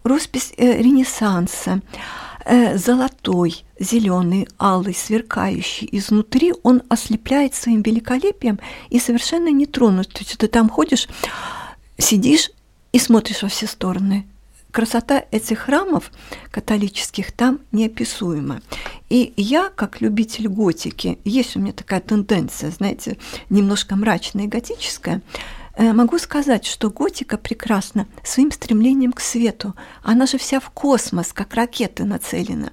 роспись 0.04 0.54
э, 0.58 0.82
Ренессанса, 0.82 1.82
э, 2.46 2.78
золотой, 2.78 3.64
зеленый, 3.80 4.48
алый, 4.60 4.94
сверкающий. 4.94 5.90
Изнутри 5.92 6.54
он 6.64 6.84
ослепляет 6.90 7.56
своим 7.56 7.82
великолепием 7.82 8.60
и 8.90 9.00
совершенно 9.00 9.50
не 9.50 9.66
тронут. 9.66 10.14
То 10.14 10.20
есть 10.20 10.38
ты 10.38 10.48
там 10.48 10.70
ходишь, 10.70 11.08
сидишь 11.98 12.52
и 12.92 13.00
смотришь 13.00 13.44
во 13.44 13.50
все 13.50 13.68
стороны 13.68 14.26
красота 14.72 15.26
этих 15.32 15.60
храмов 15.60 16.12
католических 16.50 17.32
там 17.32 17.60
неописуема. 17.72 18.62
И 19.10 19.34
я, 19.36 19.70
как 19.70 20.02
любитель 20.02 20.48
готики, 20.48 21.20
есть 21.26 21.56
у 21.56 21.60
меня 21.60 21.74
такая 21.74 22.00
тенденция, 22.00 22.72
знаете, 22.72 23.18
немножко 23.50 23.96
мрачная 23.96 24.46
и 24.46 24.48
готическая, 24.48 25.22
могу 25.78 26.18
сказать, 26.18 26.66
что 26.66 26.90
готика 26.90 27.38
прекрасна 27.38 28.08
своим 28.24 28.52
стремлением 28.52 29.14
к 29.14 29.20
свету. 29.20 29.76
Она 30.04 30.26
же 30.26 30.38
вся 30.38 30.60
в 30.60 30.70
космос, 30.70 31.34
как 31.34 31.54
ракеты 31.54 32.04
нацелена. 32.04 32.72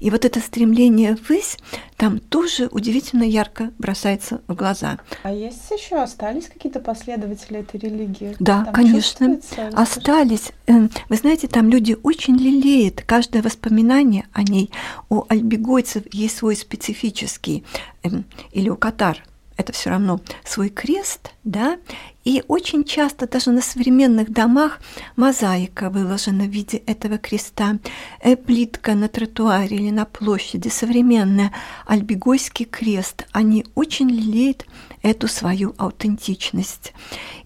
И 0.00 0.10
вот 0.10 0.24
это 0.24 0.40
стремление 0.40 1.16
ввысь 1.16 1.58
там 2.02 2.18
тоже 2.18 2.68
удивительно 2.72 3.22
ярко 3.22 3.70
бросается 3.78 4.40
в 4.48 4.56
глаза. 4.56 4.98
А 5.22 5.32
есть 5.32 5.70
еще 5.70 6.02
остались 6.02 6.48
какие-то 6.48 6.80
последователи 6.80 7.60
этой 7.60 7.78
религии? 7.78 8.34
Да, 8.40 8.64
там 8.64 8.74
конечно, 8.74 9.40
остались. 9.72 10.50
Эм, 10.66 10.90
вы 11.08 11.16
знаете, 11.16 11.46
там 11.46 11.68
люди 11.68 11.96
очень 12.02 12.36
лелеют 12.36 13.02
каждое 13.02 13.40
воспоминание 13.40 14.26
о 14.32 14.42
ней. 14.42 14.72
У 15.10 15.24
альбигойцев 15.28 16.02
есть 16.12 16.38
свой 16.38 16.56
специфический, 16.56 17.62
эм, 18.02 18.24
или 18.50 18.68
у 18.68 18.76
катар 18.76 19.22
это 19.56 19.72
все 19.72 19.90
равно 19.90 20.20
свой 20.44 20.70
крест, 20.70 21.30
да, 21.44 21.78
и 22.24 22.42
очень 22.48 22.84
часто 22.84 23.26
даже 23.26 23.50
на 23.50 23.60
современных 23.60 24.30
домах 24.30 24.80
мозаика 25.16 25.90
выложена 25.90 26.44
в 26.44 26.50
виде 26.50 26.78
этого 26.78 27.18
креста, 27.18 27.78
э, 28.20 28.36
плитка 28.36 28.94
на 28.94 29.08
тротуаре 29.08 29.76
или 29.76 29.90
на 29.90 30.04
площади, 30.04 30.68
современная, 30.68 31.52
альбигойский 31.86 32.64
крест, 32.64 33.26
они 33.32 33.66
очень 33.74 34.08
лелеют 34.08 34.66
эту 35.02 35.28
свою 35.28 35.74
аутентичность. 35.78 36.92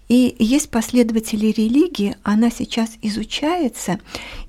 И 0.07 0.37
есть 0.39 0.71
последователи 0.71 1.47
религии, 1.47 2.15
она 2.23 2.49
сейчас 2.49 2.91
изучается, 3.01 3.99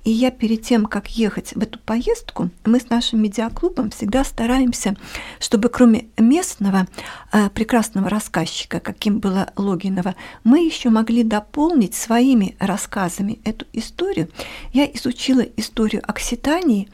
и 0.04 0.10
я 0.10 0.30
перед 0.30 0.62
тем, 0.62 0.86
как 0.86 1.08
ехать 1.08 1.52
в 1.52 1.60
эту 1.60 1.80
поездку, 1.80 2.50
мы 2.64 2.78
с 2.78 2.90
нашим 2.90 3.22
медиаклубом 3.22 3.90
всегда 3.90 4.22
стараемся, 4.22 4.96
чтобы 5.40 5.68
кроме 5.68 6.06
местного 6.16 6.86
э, 7.32 7.50
прекрасного 7.50 8.08
рассказчика, 8.08 8.78
каким 8.78 9.18
была 9.18 9.48
Логинова, 9.56 10.14
мы 10.44 10.64
еще 10.64 10.90
могли 10.90 11.24
дополнить 11.24 11.96
своими 11.96 12.56
рассказами 12.60 13.40
эту 13.42 13.66
историю. 13.72 14.28
Я 14.72 14.84
изучила 14.86 15.40
историю 15.56 16.02
Окситании 16.06 16.88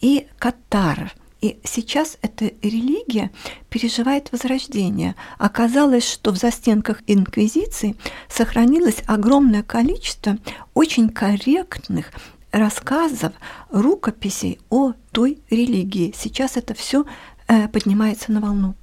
и 0.00 0.28
Катаров– 0.38 1.16
и 1.44 1.58
сейчас 1.62 2.16
эта 2.22 2.46
религия 2.62 3.30
переживает 3.68 4.32
возрождение. 4.32 5.14
Оказалось, 5.36 6.10
что 6.10 6.30
в 6.30 6.36
застенках 6.36 7.02
инквизиции 7.06 7.96
сохранилось 8.30 9.02
огромное 9.06 9.62
количество 9.62 10.38
очень 10.72 11.10
корректных 11.10 12.12
рассказов, 12.50 13.34
рукописей 13.70 14.58
о 14.70 14.92
той 15.12 15.42
религии. 15.50 16.14
Сейчас 16.16 16.56
это 16.56 16.72
все 16.72 17.04
э, 17.46 17.68
поднимается 17.68 18.32
на 18.32 18.40
волну. 18.40 18.74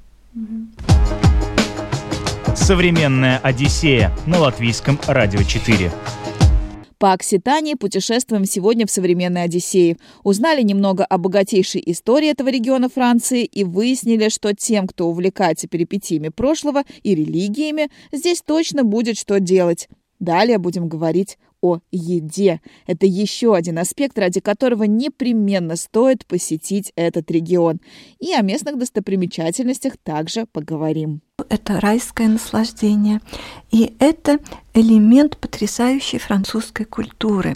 Современная 2.56 3.40
Одиссея 3.40 4.16
на 4.28 4.38
латвийском 4.38 5.00
радио 5.08 5.42
4. 5.42 5.92
По 7.02 7.14
Окситании 7.14 7.74
путешествуем 7.74 8.46
сегодня 8.46 8.86
в 8.86 8.92
современной 8.92 9.42
Одиссее. 9.42 9.98
Узнали 10.24 10.62
немного 10.62 11.04
о 11.04 11.18
богатейшей 11.18 11.82
истории 11.88 12.30
этого 12.30 12.50
региона 12.50 12.90
Франции 12.90 13.44
и 13.44 13.64
выяснили, 13.64 14.30
что 14.30 14.54
тем, 14.54 14.86
кто 14.86 15.08
увлекается 15.08 15.68
перипетиями 15.68 16.30
прошлого 16.30 16.84
и 17.02 17.16
религиями, 17.16 17.90
здесь 18.12 18.44
точно 18.46 18.84
будет 18.84 19.18
что 19.18 19.40
делать. 19.40 19.90
Далее 20.20 20.60
будем 20.60 20.88
говорить 20.88 21.40
о 21.62 21.80
еде. 21.92 22.62
Это 22.88 23.06
еще 23.06 23.56
один 23.56 23.78
аспект, 23.80 24.18
ради 24.18 24.40
которого 24.40 24.84
непременно 24.84 25.76
стоит 25.76 26.26
посетить 26.26 26.92
этот 26.96 27.30
регион. 27.32 27.80
И 28.20 28.34
о 28.34 28.42
местных 28.42 28.78
достопримечательностях 28.78 29.98
также 29.98 30.46
поговорим 30.46 31.22
это 31.50 31.80
райское 31.82 32.28
наслаждение. 32.28 33.20
И 33.72 33.94
это 34.00 34.40
элемент 34.74 35.38
потрясающей 35.38 36.18
французской 36.18 36.86
культуры. 36.86 37.56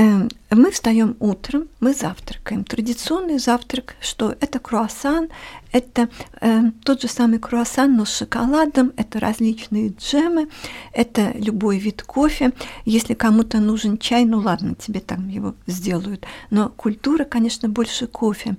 Эм, 0.00 0.30
мы 0.50 0.70
встаем 0.70 1.14
утром, 1.20 1.68
мы 1.78 1.92
завтракаем. 1.92 2.64
Традиционный 2.64 3.38
завтрак, 3.38 3.96
что 4.00 4.34
это 4.40 4.58
круассан, 4.58 5.28
это 5.72 6.08
э, 6.40 6.70
тот 6.84 7.02
же 7.02 7.08
самый 7.08 7.38
круассан, 7.38 7.94
но 7.98 8.06
с 8.06 8.16
шоколадом, 8.16 8.94
это 8.96 9.20
различные 9.20 9.90
джемы, 9.90 10.48
это 10.94 11.32
любой 11.36 11.76
вид 11.76 12.02
кофе. 12.02 12.52
Если 12.86 13.12
кому-то 13.12 13.60
нужен 13.60 13.98
чай, 13.98 14.24
ну 14.24 14.38
ладно, 14.38 14.74
тебе 14.74 15.00
там 15.00 15.28
его 15.28 15.54
сделают. 15.66 16.24
Но 16.48 16.70
культура, 16.70 17.24
конечно, 17.24 17.68
больше 17.68 18.06
кофе. 18.06 18.56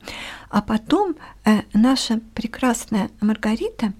А 0.51 0.61
потом 0.61 1.15
э, 1.43 1.61
наша 1.73 2.19
прекрасная 2.35 3.09
Маргарита 3.19 3.93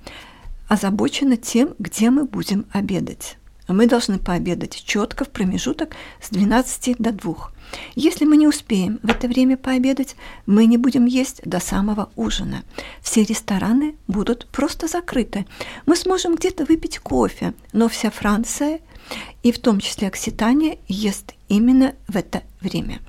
озабочена 0.67 1.37
тем, 1.37 1.73
где 1.79 2.11
мы 2.11 2.25
будем 2.25 2.65
обедать. 2.71 3.37
Мы 3.71 3.87
должны 3.87 4.19
пообедать 4.19 4.83
четко 4.85 5.25
в 5.25 5.29
промежуток 5.29 5.95
с 6.21 6.29
12 6.29 6.97
до 6.97 7.11
2. 7.11 7.51
Если 7.95 8.25
мы 8.25 8.37
не 8.37 8.47
успеем 8.47 8.99
в 9.01 9.09
это 9.09 9.27
время 9.27 9.57
пообедать, 9.57 10.15
мы 10.45 10.65
не 10.65 10.77
будем 10.77 11.05
есть 11.05 11.41
до 11.43 11.59
самого 11.59 12.09
ужина. 12.15 12.63
Все 13.01 13.23
рестораны 13.23 13.95
будут 14.07 14.47
просто 14.47 14.87
закрыты. 14.87 15.45
Мы 15.85 15.95
сможем 15.95 16.35
где-то 16.35 16.65
выпить 16.65 16.99
кофе, 16.99 17.53
но 17.73 17.87
вся 17.87 18.11
Франция 18.11 18.79
и 19.43 19.51
в 19.51 19.59
том 19.59 19.79
числе 19.79 20.07
Окситания 20.07 20.77
ест 20.87 21.33
именно 21.47 21.95
в 22.07 22.15
это 22.15 22.43
время. 22.59 22.99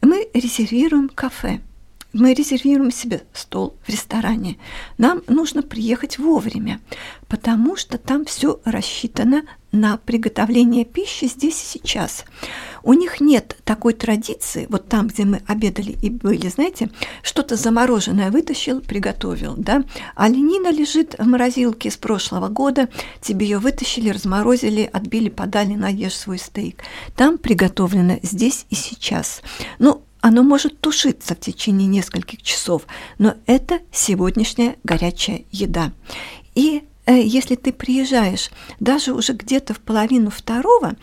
Мы 0.00 0.28
резервируем 0.34 1.08
кафе– 1.08 1.60
мы 2.12 2.32
резервируем 2.32 2.90
себе 2.90 3.22
стол 3.32 3.76
в 3.84 3.88
ресторане. 3.88 4.58
Нам 4.96 5.22
нужно 5.28 5.62
приехать 5.62 6.18
вовремя, 6.18 6.80
потому 7.28 7.76
что 7.76 7.98
там 7.98 8.24
все 8.24 8.60
рассчитано 8.64 9.42
на 9.70 9.98
приготовление 9.98 10.86
пищи 10.86 11.26
здесь 11.26 11.62
и 11.62 11.78
сейчас. 11.78 12.24
У 12.82 12.94
них 12.94 13.20
нет 13.20 13.58
такой 13.64 13.92
традиции, 13.92 14.66
вот 14.70 14.88
там, 14.88 15.08
где 15.08 15.24
мы 15.24 15.42
обедали 15.46 15.90
и 16.00 16.08
были, 16.08 16.48
знаете, 16.48 16.90
что-то 17.22 17.56
замороженное 17.56 18.30
вытащил, 18.30 18.80
приготовил, 18.80 19.54
да, 19.58 19.84
а 20.14 20.28
ленина 20.28 20.70
лежит 20.70 21.16
в 21.18 21.26
морозилке 21.26 21.90
с 21.90 21.98
прошлого 21.98 22.48
года, 22.48 22.88
тебе 23.20 23.46
ее 23.46 23.58
вытащили, 23.58 24.08
разморозили, 24.08 24.88
отбили, 24.90 25.28
подали, 25.28 25.74
наешь 25.74 26.16
свой 26.16 26.38
стейк. 26.38 26.82
Там 27.14 27.36
приготовлено 27.36 28.18
здесь 28.22 28.64
и 28.70 28.74
сейчас. 28.74 29.42
Ну, 29.78 30.02
оно 30.20 30.42
может 30.42 30.80
тушиться 30.80 31.34
в 31.34 31.40
течение 31.40 31.86
нескольких 31.86 32.42
часов, 32.42 32.86
но 33.18 33.34
это 33.46 33.80
сегодняшняя 33.92 34.76
горячая 34.84 35.44
еда. 35.50 35.92
И 36.54 36.84
э, 37.06 37.20
если 37.20 37.54
ты 37.54 37.72
приезжаешь 37.72 38.50
даже 38.80 39.12
уже 39.12 39.32
где-то 39.32 39.74
в 39.74 39.80
половину 39.80 40.30
второго, 40.30 40.96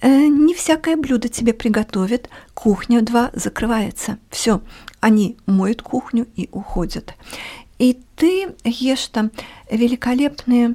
э, 0.00 0.26
не 0.26 0.54
всякое 0.54 0.96
блюдо 0.96 1.28
тебе 1.28 1.52
приготовят, 1.52 2.28
кухня 2.54 3.02
два 3.02 3.30
закрывается. 3.34 4.18
Все, 4.30 4.62
они 5.00 5.36
моют 5.46 5.82
кухню 5.82 6.26
и 6.36 6.48
уходят. 6.52 7.14
И 7.78 7.98
ты 8.16 8.54
ешь 8.64 9.08
там 9.08 9.30
великолепные 9.70 10.74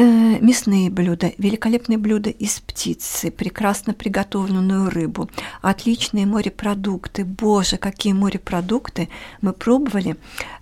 мясные 0.00 0.90
блюда, 0.90 1.32
великолепные 1.38 1.98
блюда 1.98 2.30
из 2.30 2.60
птицы, 2.60 3.30
прекрасно 3.30 3.94
приготовленную 3.94 4.90
рыбу, 4.90 5.30
отличные 5.62 6.26
морепродукты. 6.26 7.24
Боже, 7.24 7.76
какие 7.76 8.12
морепродукты 8.12 9.08
мы 9.40 9.52
пробовали 9.52 10.16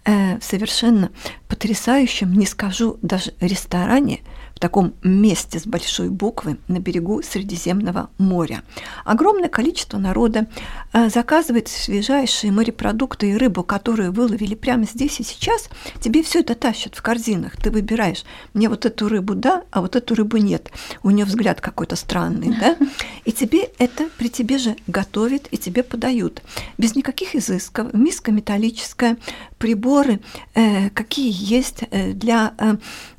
э, 0.05 0.39
в 0.39 0.45
совершенно 0.45 1.11
потрясающем, 1.49 2.33
не 2.35 2.47
скажу 2.47 2.99
даже 3.03 3.35
ресторане, 3.41 4.21
таком 4.63 4.95
месте 5.03 5.59
с 5.59 5.67
большой 5.67 6.09
буквы 6.09 6.57
на 6.69 6.79
берегу 6.79 7.21
Средиземного 7.21 8.11
моря. 8.17 8.63
Огромное 9.05 9.49
количество 9.49 9.99
народа 9.99 10.47
э, 10.93 11.11
заказывает 11.11 11.67
свежайшие 11.67 12.53
морепродукты 12.53 13.31
и 13.31 13.37
рыбу, 13.37 13.65
которую 13.65 14.13
выловили 14.13 14.55
прямо 14.55 14.85
здесь 14.85 15.19
и 15.19 15.25
сейчас. 15.25 15.69
Тебе 16.01 16.23
все 16.23 16.41
это 16.41 16.55
тащат 16.55 16.95
в 16.95 17.03
корзинах. 17.03 17.57
Ты 17.57 17.73
выбираешь, 17.73 18.23
мне 18.55 18.69
вот 18.69 18.87
эту 18.87 19.09
рыбу 19.09 19.35
да, 19.35 19.65
а 19.73 19.81
вот 19.81 19.97
эту 19.97 20.15
рыбу 20.15 20.37
нет. 20.37 20.71
У 21.03 21.11
нее 21.11 21.25
взгляд 21.25 21.61
какой-то 21.61 21.97
странный, 21.97 22.57
да? 22.57 22.77
И 23.25 23.33
тебе 23.33 23.69
это 23.79 24.09
при 24.17 24.29
тебе 24.29 24.59
же 24.59 24.77
готовят 24.87 25.49
и 25.51 25.59
тебе 25.59 25.83
подают. 25.83 26.43
Без 26.79 26.95
никаких 26.95 27.35
изысков. 27.35 27.93
Миска 27.93 28.31
металлическая, 28.31 29.17
приборы, 29.59 30.21
э, 30.55 30.91
какие 30.91 31.33
есть 31.33 31.85
э, 31.91 32.13
для 32.13 32.55
э, 32.59 32.77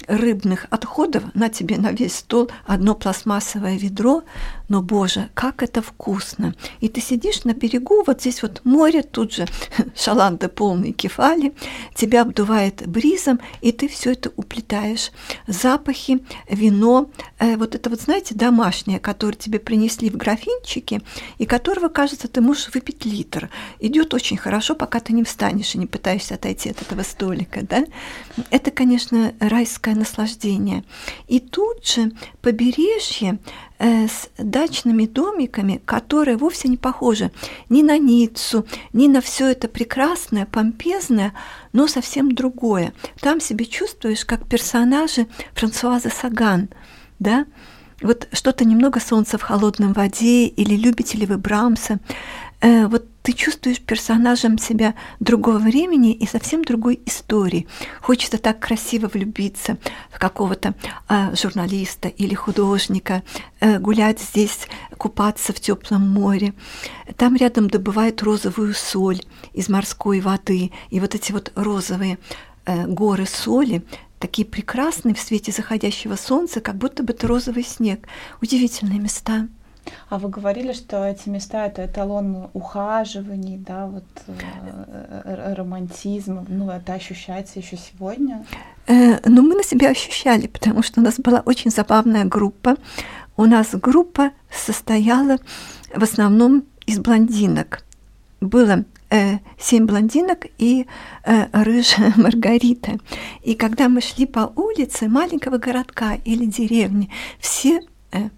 рыбных 0.08 0.68
отходов 0.70 1.24
на 1.34 1.50
тебе 1.50 1.78
на 1.78 1.92
весь 1.92 2.16
стол 2.16 2.50
одно 2.66 2.96
пластмассовое 2.96 3.78
ведро, 3.78 4.24
но, 4.74 4.82
боже, 4.82 5.30
как 5.36 5.62
это 5.62 5.84
вкусно. 5.84 6.56
И 6.80 6.90
ты 6.90 7.00
сидишь 7.00 7.44
на 7.44 7.54
берегу, 7.54 8.04
вот 8.08 8.22
здесь 8.22 8.42
вот 8.42 8.62
море, 8.64 9.04
тут 9.04 9.32
же 9.32 9.46
шаланды 9.96 10.48
полные 10.48 10.94
кефали, 10.94 11.54
тебя 11.94 12.24
обдувает 12.24 12.88
бризом, 12.88 13.40
и 13.62 13.72
ты 13.72 13.88
все 13.88 14.14
это 14.14 14.32
уплетаешь. 14.36 15.12
Запахи, 15.46 16.26
вино, 16.50 17.12
э, 17.38 17.56
вот 17.56 17.76
это 17.76 17.92
вот, 17.92 18.02
знаете, 18.02 18.34
домашнее, 18.34 19.00
которое 19.00 19.36
тебе 19.36 19.60
принесли 19.60 20.10
в 20.10 20.18
графинчике, 20.18 21.04
и 21.38 21.46
которого, 21.46 21.90
кажется, 21.90 22.28
ты 22.28 22.42
можешь 22.42 22.74
выпить 22.74 23.06
литр. 23.06 23.52
Идет 23.80 24.16
очень 24.16 24.38
хорошо, 24.38 24.74
пока 24.74 25.00
ты 25.00 25.14
не 25.14 25.24
встанешь 25.24 25.76
и 25.76 25.78
не 25.78 25.86
пытаешься 25.86 26.34
отойти 26.34 26.72
от 26.72 26.82
этого 26.82 27.04
столика, 27.04 27.62
да? 27.62 27.86
Это, 28.50 28.72
конечно, 28.72 29.36
райское 29.40 29.94
наслаждение. 29.94 30.84
И 31.28 31.40
тут 31.40 31.86
же 31.86 32.12
побережье 32.42 33.38
с 33.84 34.30
дачными 34.38 35.06
домиками, 35.06 35.82
которые 35.86 36.38
вовсе 36.38 36.69
не 36.69 36.78
похожи 36.78 37.32
ни 37.69 37.82
на 37.82 37.98
Ниццу, 37.98 38.65
ни 38.93 39.08
на 39.08 39.19
все 39.19 39.52
это 39.52 39.67
прекрасное, 39.67 40.46
помпезное, 40.46 41.34
но 41.74 41.88
совсем 41.88 42.32
другое. 42.32 42.93
Там 43.19 43.41
себя 43.41 43.65
чувствуешь 43.65 44.26
как 44.26 44.48
персонажи 44.48 45.28
Франсуаза 45.54 46.10
Саган, 46.10 46.69
да, 47.19 47.46
вот 48.02 48.28
что-то 48.32 48.65
немного 48.65 49.00
солнца 49.00 49.38
в 49.38 49.41
холодном 49.41 49.93
воде 49.93 50.46
или 50.46 50.76
любите 50.76 51.17
ли 51.17 51.26
вы 51.26 51.38
Брамса, 51.38 52.00
э, 52.62 52.88
вот 52.88 53.06
ты 53.24 53.32
чувствуешь 53.32 53.80
персонажем 53.80 54.58
себя 54.58 54.94
другого 55.20 55.58
времени 55.58 56.14
и 56.14 56.28
совсем 56.28 56.64
другой 56.64 57.00
истории. 57.06 57.68
Хочется 58.02 58.38
так 58.38 58.60
красиво 58.60 59.08
влюбиться 59.08 59.78
в 60.12 60.20
какого-то 60.20 60.76
э, 61.10 61.36
журналиста 61.36 62.10
или 62.10 62.36
художника, 62.36 63.24
э, 63.62 63.80
гулять 63.80 64.20
здесь, 64.20 64.68
купаться 64.98 65.54
в 65.54 65.60
теплом 65.60 66.08
море. 66.08 66.54
Там 67.16 67.36
рядом 67.38 67.70
добывают 67.70 68.22
розовую 68.22 68.74
соль 68.74 69.22
из 69.54 69.70
морской 69.70 70.20
воды, 70.20 70.72
и 70.90 71.00
вот 71.00 71.16
эти 71.16 71.32
вот 71.32 71.54
розовые 71.56 72.20
э, 72.66 72.86
горы 72.88 73.26
соли 73.26 73.84
такие 74.20 74.46
прекрасные 74.46 75.16
в 75.16 75.20
свете 75.20 75.52
заходящего 75.52 76.16
солнца, 76.16 76.62
как 76.62 76.76
будто 76.76 77.04
бы 77.04 77.14
это 77.14 77.28
розовый 77.28 77.64
снег. 77.64 78.08
Удивительные 78.42 79.00
места. 79.00 79.48
А 80.10 80.17
вы 80.17 80.30
говорили, 80.30 80.74
что 80.74 81.06
эти 81.06 81.30
места 81.30 81.65
это 81.65 81.86
эталон 81.86 82.50
ухаживаний, 82.54 83.58
да, 83.58 83.88
вот 83.88 84.04
э, 84.28 85.54
романтизма. 85.56 86.46
Ну, 86.48 86.69
это 86.69 86.93
ощущается 86.93 87.60
еще 87.60 87.78
сегодня? 87.78 88.46
Э, 88.88 89.19
ну, 89.28 89.41
мы 89.41 89.56
на 89.56 89.63
себя 89.63 89.89
ощущали, 89.89 90.48
потому 90.48 90.84
что 90.84 91.02
у 91.02 91.04
нас 91.04 91.19
была 91.19 91.41
очень 91.46 91.72
забавная 91.72 92.26
группа. 92.26 92.76
У 93.36 93.46
нас 93.46 93.69
группа 93.74 94.32
состояла 94.52 95.38
в 95.96 96.04
основном 96.04 96.63
из 96.86 97.00
блондинок. 97.00 97.84
Было 98.41 98.84
э, 99.10 99.39
семь 99.58 99.86
блондинок 99.86 100.46
и 100.58 100.86
э, 101.24 101.46
рыжая 101.63 102.13
Маргарита. 102.17 103.00
И 103.43 103.56
когда 103.56 103.89
мы 103.89 104.02
шли 104.02 104.26
по 104.26 104.52
улице 104.56 105.08
маленького 105.08 105.58
городка 105.58 106.15
или 106.26 106.46
деревни, 106.46 107.10
все 107.39 107.80
э, 108.12 108.30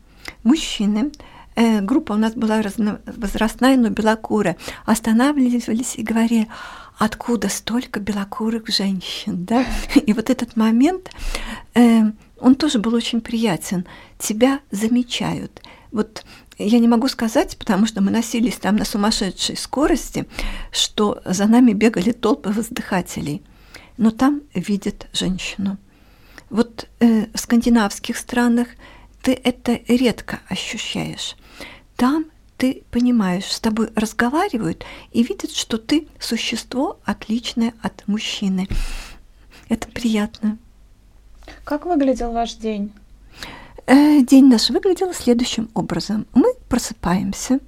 мужчины 0.44 1.12
э, 1.56 1.82
группа 1.82 2.14
у 2.14 2.18
нас 2.18 2.34
была 2.34 2.62
возрастная, 3.06 3.78
но 3.78 3.90
белокурая, 3.90 4.58
останавливались 4.86 5.96
и 5.96 6.04
говорили, 6.04 6.48
откуда 6.98 7.50
столько 7.50 8.00
белокурых 8.00 8.68
женщин, 8.70 9.46
да? 9.46 9.66
И 9.96 10.14
вот 10.14 10.30
этот 10.30 10.56
момент, 10.56 11.10
э, 11.74 12.04
он 12.40 12.56
тоже 12.56 12.80
был 12.80 12.94
очень 12.94 13.22
приятен. 13.22 13.86
Тебя 14.18 14.60
замечают. 14.72 15.62
Вот 15.92 16.26
я 16.58 16.80
не 16.80 16.88
могу 16.88 17.08
сказать, 17.08 17.58
потому 17.58 17.86
что 17.86 18.02
мы 18.02 18.12
носились 18.12 18.58
там 18.58 18.78
на 18.78 18.86
сумасшедшей 18.86 19.58
скорости, 19.58 20.26
что 20.72 21.22
за 21.26 21.48
нами 21.48 21.74
бегали 21.74 22.12
толпы 22.12 22.50
воздыхателей. 22.50 23.42
Но 23.98 24.12
там 24.12 24.42
видят 24.54 25.08
женщину. 25.14 25.78
Вот 26.50 26.88
э, 27.00 27.26
в 27.34 27.38
скандинавских 27.38 28.18
странах 28.18 28.68
ты 29.22 29.34
это 29.34 29.80
редко 29.88 30.40
ощущаешь. 30.48 31.36
Там 31.96 32.26
ты 32.58 32.84
понимаешь, 32.92 33.46
с 33.46 33.60
тобой 33.60 33.90
разговаривают 33.96 34.86
и 35.12 35.24
видят, 35.24 35.52
что 35.52 35.78
ты 35.78 36.08
существо 36.20 37.00
отличное 37.04 37.74
от 37.82 38.08
мужчины. 38.08 38.68
Это 39.70 39.88
приятно. 39.90 40.58
Как 41.64 41.86
выглядел 41.86 42.32
ваш 42.32 42.54
день? 42.54 42.92
Э, 43.88 44.22
день 44.22 44.48
наш 44.48 44.70
выглядел 44.70 45.14
следующим 45.14 45.70
образом. 45.74 46.26
Мы 46.34 46.54
просыпаемся, 46.70 47.60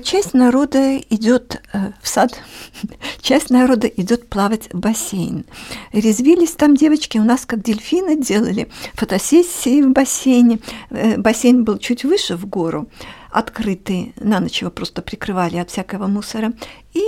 часть 0.00 0.34
народа 0.34 0.98
идет 0.98 1.60
э, 1.72 1.90
в 2.00 2.08
сад, 2.08 2.40
часть 3.20 3.50
народа 3.50 3.88
идет 3.88 4.28
плавать 4.28 4.68
в 4.72 4.78
бассейн. 4.78 5.44
Резвились 5.92 6.52
там 6.52 6.76
девочки, 6.76 7.18
у 7.18 7.24
нас 7.24 7.44
как 7.46 7.62
дельфины 7.62 8.16
делали 8.16 8.70
фотосессии 8.94 9.82
в 9.82 9.90
бассейне. 9.90 10.60
Э, 10.90 11.16
бассейн 11.16 11.64
был 11.64 11.78
чуть 11.78 12.04
выше 12.04 12.36
в 12.36 12.46
гору, 12.46 12.88
открытый, 13.30 14.14
на 14.16 14.40
ночь 14.40 14.60
его 14.60 14.70
просто 14.70 15.02
прикрывали 15.02 15.56
от 15.56 15.70
всякого 15.70 16.06
мусора. 16.06 16.52
И 16.92 17.02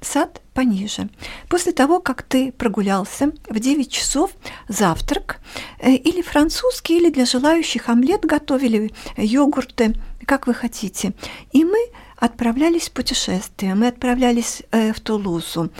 сад 0.00 0.40
пониже. 0.54 1.10
После 1.50 1.72
того, 1.72 2.00
как 2.00 2.22
ты 2.22 2.52
прогулялся, 2.52 3.32
в 3.50 3.60
9 3.60 3.92
часов 3.92 4.30
завтрак 4.66 5.40
или 5.82 6.22
французский, 6.22 6.96
или 6.96 7.10
для 7.10 7.26
желающих 7.26 7.90
омлет 7.90 8.24
готовили, 8.24 8.92
йогурты– 9.18 9.94
как 10.30 10.46
вы 10.46 10.54
хотите. 10.54 11.12
И 11.50 11.64
мы 11.64 11.90
отправлялись 12.14 12.88
в 12.88 12.92
путешествие. 12.92 13.74
Мы 13.74 13.88
отправлялись 13.88 14.62
э, 14.70 14.92
в 14.92 15.00
Тулузу, 15.00 15.72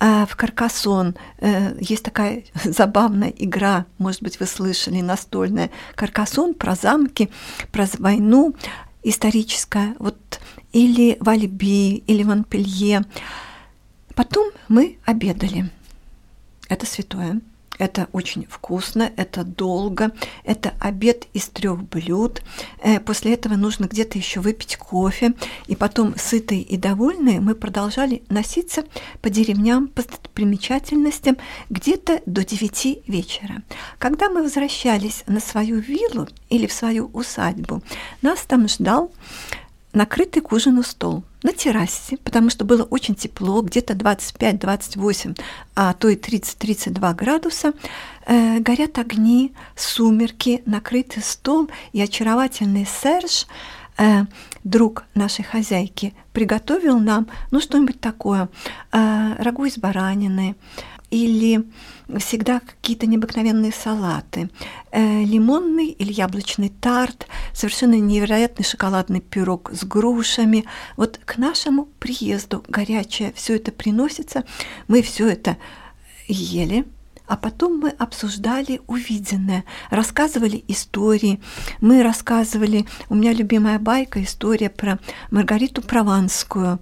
э, 0.00 0.24
в 0.24 0.34
Каркасон. 0.34 1.14
Э, 1.40 1.76
есть 1.78 2.04
такая 2.04 2.44
забавная 2.64 3.28
игра, 3.28 3.84
может 3.98 4.22
быть, 4.22 4.40
вы 4.40 4.46
слышали, 4.46 5.02
настольная. 5.02 5.68
Каркасон 5.94 6.54
про 6.54 6.74
замки, 6.74 7.28
про 7.70 7.86
войну 7.98 8.54
историческая. 9.02 9.94
Вот 9.98 10.16
или 10.72 11.18
в 11.20 11.28
Альби, 11.28 12.02
или 12.06 12.22
в 12.22 12.30
Анпелье. 12.30 13.04
Потом 14.14 14.50
мы 14.68 14.96
обедали. 15.04 15.70
Это 16.70 16.86
святое. 16.86 17.42
Это 17.78 18.08
очень 18.12 18.46
вкусно, 18.46 19.10
это 19.16 19.44
долго, 19.44 20.10
это 20.44 20.74
обед 20.80 21.26
из 21.32 21.48
трех 21.48 21.82
блюд. 21.84 22.42
Э, 22.82 23.00
после 23.00 23.34
этого 23.34 23.54
нужно 23.54 23.86
где-то 23.86 24.18
еще 24.18 24.40
выпить 24.40 24.76
кофе. 24.76 25.34
И 25.66 25.76
потом, 25.76 26.14
сытые 26.16 26.62
и 26.62 26.76
довольные, 26.76 27.40
мы 27.40 27.54
продолжали 27.54 28.22
носиться 28.28 28.84
по 29.22 29.30
деревням, 29.30 29.88
по 29.88 30.02
примечательностям 30.34 31.36
где-то 31.70 32.20
до 32.26 32.44
9 32.44 33.08
вечера. 33.08 33.62
Когда 33.98 34.28
мы 34.28 34.42
возвращались 34.42 35.24
на 35.26 35.40
свою 35.40 35.78
виллу 35.78 36.28
или 36.48 36.66
в 36.66 36.72
свою 36.72 37.10
усадьбу, 37.12 37.82
нас 38.22 38.40
там 38.40 38.68
ждал 38.68 39.12
накрытый 39.92 40.42
к 40.42 40.52
ужину 40.52 40.82
стол 40.82 41.24
на 41.42 41.52
террасе, 41.52 42.16
потому 42.18 42.50
что 42.50 42.64
было 42.64 42.82
очень 42.84 43.14
тепло, 43.14 43.62
где-то 43.62 43.94
25-28, 43.94 45.38
а 45.76 45.92
то 45.94 46.08
и 46.08 46.16
30-32 46.16 47.14
градуса. 47.14 47.72
Э, 48.26 48.58
горят 48.58 48.98
огни, 48.98 49.54
сумерки, 49.76 50.62
накрытый 50.66 51.22
стол, 51.22 51.70
и 51.92 52.00
очаровательный 52.00 52.86
Серж, 52.86 53.46
э, 53.98 54.24
друг 54.64 55.04
нашей 55.14 55.44
хозяйки, 55.44 56.14
приготовил 56.32 56.98
нам, 56.98 57.28
ну, 57.50 57.60
что-нибудь 57.60 58.00
такое, 58.00 58.48
э, 58.92 59.34
рагу 59.38 59.64
из 59.64 59.78
баранины, 59.78 60.56
или 61.10 61.64
всегда 62.18 62.60
какие-то 62.60 63.06
необыкновенные 63.06 63.72
салаты. 63.72 64.50
Э, 64.90 65.22
лимонный 65.22 65.88
или 65.88 66.12
яблочный 66.12 66.68
тарт, 66.68 67.26
совершенно 67.52 67.98
невероятный 67.98 68.64
шоколадный 68.64 69.20
пирог 69.20 69.70
с 69.72 69.84
грушами. 69.84 70.64
Вот 70.96 71.20
к 71.24 71.38
нашему 71.38 71.86
приезду 71.98 72.64
горячее 72.68 73.32
все 73.34 73.56
это 73.56 73.72
приносится. 73.72 74.44
Мы 74.86 75.02
все 75.02 75.28
это 75.28 75.56
ели, 76.28 76.86
а 77.28 77.36
потом 77.36 77.78
мы 77.78 77.90
обсуждали 77.90 78.80
увиденное, 78.86 79.64
рассказывали 79.90 80.64
истории. 80.66 81.40
Мы 81.80 82.02
рассказывали, 82.02 82.86
у 83.10 83.14
меня 83.14 83.34
любимая 83.34 83.78
байка, 83.78 84.22
история 84.22 84.70
про 84.70 84.98
Маргариту 85.30 85.82
Прованскую, 85.82 86.80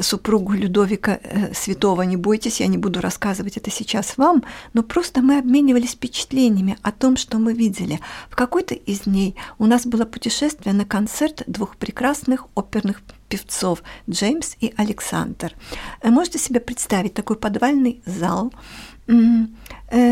супругу 0.00 0.52
Людовика 0.52 1.18
э, 1.22 1.54
Святого. 1.54 2.02
Не 2.02 2.16
бойтесь, 2.16 2.60
я 2.60 2.66
не 2.66 2.78
буду 2.78 3.00
рассказывать 3.00 3.56
это 3.56 3.70
сейчас 3.70 4.16
вам, 4.16 4.44
но 4.74 4.82
просто 4.82 5.22
мы 5.22 5.38
обменивались 5.38 5.92
впечатлениями 5.92 6.76
о 6.82 6.92
том, 6.92 7.16
что 7.16 7.38
мы 7.38 7.52
видели. 7.52 8.00
В 8.30 8.36
какой-то 8.36 8.74
из 8.74 9.00
дней 9.00 9.36
у 9.58 9.66
нас 9.66 9.86
было 9.86 10.04
путешествие 10.04 10.74
на 10.74 10.84
концерт 10.84 11.42
двух 11.46 11.76
прекрасных 11.76 12.46
оперных 12.54 13.02
певцов 13.28 13.82
Джеймс 14.08 14.56
и 14.60 14.72
Александр. 14.76 15.54
Э, 16.02 16.10
можете 16.10 16.38
себе 16.38 16.60
представить 16.60 17.14
такой 17.14 17.36
подвальный 17.36 18.02
зал, 18.06 18.52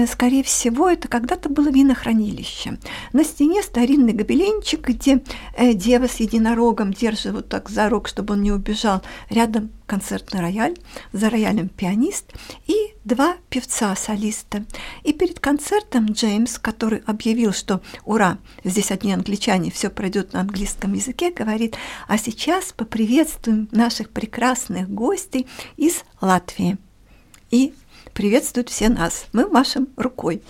скорее 0.06 0.42
всего, 0.42 0.88
это 0.88 1.06
когда-то 1.06 1.50
было 1.50 1.68
винохранилище. 1.68 2.78
На 3.12 3.24
стене 3.24 3.62
старинный 3.62 4.14
гобеленчик, 4.14 4.88
где 4.88 5.22
э, 5.54 5.74
дева 5.74 6.08
с 6.08 6.16
единорогом 6.16 6.94
держит 6.94 7.34
вот 7.34 7.48
так 7.50 7.68
за 7.68 7.90
рог, 7.90 8.08
чтобы 8.08 8.34
он 8.34 8.42
не 8.42 8.52
убежал. 8.52 9.02
Рядом 9.28 9.70
концертный 9.86 10.40
рояль, 10.40 10.76
за 11.12 11.28
роялем 11.28 11.68
пианист 11.68 12.32
и 12.66 12.94
два 13.04 13.36
певца-солиста. 13.50 14.64
И 15.02 15.12
перед 15.12 15.40
концертом 15.40 16.06
Джеймс, 16.06 16.58
который 16.58 17.02
объявил, 17.06 17.52
что 17.52 17.82
ура, 18.04 18.38
здесь 18.64 18.90
одни 18.90 19.12
англичане, 19.12 19.70
все 19.70 19.90
пройдет 19.90 20.32
на 20.32 20.40
английском 20.40 20.94
языке, 20.94 21.30
говорит, 21.30 21.76
а 22.08 22.16
сейчас 22.16 22.72
поприветствуем 22.72 23.68
наших 23.72 24.08
прекрасных 24.08 24.88
гостей 24.88 25.46
из 25.76 26.02
Латвии. 26.22 26.78
И 27.50 27.74
приветствуют 28.16 28.70
все 28.70 28.88
нас. 28.88 29.26
Мы 29.34 29.46
машем 29.46 29.88
рукой 29.96 30.42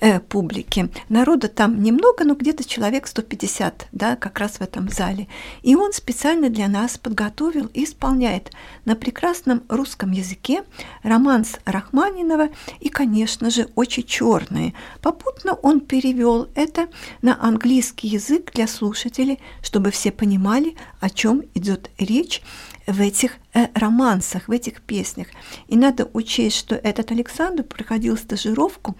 э, 0.00 0.18
публике. 0.18 0.88
Народа 1.08 1.46
там 1.46 1.80
немного, 1.80 2.24
но 2.24 2.34
где-то 2.34 2.64
человек 2.64 3.06
150, 3.06 3.86
да, 3.92 4.16
как 4.16 4.40
раз 4.40 4.54
в 4.54 4.60
этом 4.60 4.88
зале. 4.88 5.28
И 5.62 5.76
он 5.76 5.92
специально 5.92 6.50
для 6.50 6.66
нас 6.66 6.98
подготовил 6.98 7.70
и 7.72 7.84
исполняет 7.84 8.50
на 8.84 8.96
прекрасном 8.96 9.62
русском 9.68 10.10
языке 10.10 10.64
романс 11.04 11.58
Рахманинова 11.64 12.48
и, 12.80 12.88
конечно 12.88 13.50
же, 13.50 13.68
очень 13.76 14.02
черные. 14.02 14.74
Попутно 15.00 15.54
он 15.54 15.78
перевел 15.80 16.48
это 16.56 16.88
на 17.22 17.40
английский 17.40 18.08
язык 18.08 18.50
для 18.52 18.66
слушателей, 18.66 19.38
чтобы 19.62 19.92
все 19.92 20.10
понимали, 20.10 20.74
о 21.00 21.08
чем 21.08 21.44
идет 21.54 21.88
речь 21.98 22.42
в 22.86 23.00
этих 23.00 23.32
э, 23.54 23.66
романсах, 23.74 24.48
в 24.48 24.50
этих 24.50 24.82
песнях. 24.82 25.28
И 25.68 25.76
надо 25.76 26.08
учесть, 26.12 26.56
что 26.56 26.74
этот 26.74 27.10
Александр 27.10 27.62
проходил 27.62 28.16
стажировку 28.16 28.96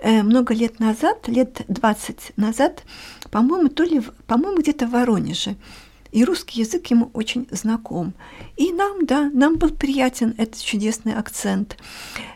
э, 0.00 0.22
много 0.22 0.54
лет 0.54 0.80
назад, 0.80 1.28
лет 1.28 1.62
20 1.68 2.32
назад, 2.36 2.84
по-моему, 3.30 3.68
то 3.68 3.82
ли, 3.82 4.02
по-моему, 4.26 4.60
где-то 4.60 4.86
в 4.86 4.90
Воронеже. 4.90 5.56
И 6.14 6.24
русский 6.24 6.60
язык 6.60 6.86
ему 6.92 7.10
очень 7.12 7.48
знаком. 7.50 8.14
И 8.56 8.72
нам, 8.72 9.04
да, 9.04 9.30
нам 9.34 9.56
был 9.56 9.70
приятен 9.70 10.32
этот 10.38 10.62
чудесный 10.62 11.14
акцент. 11.14 11.76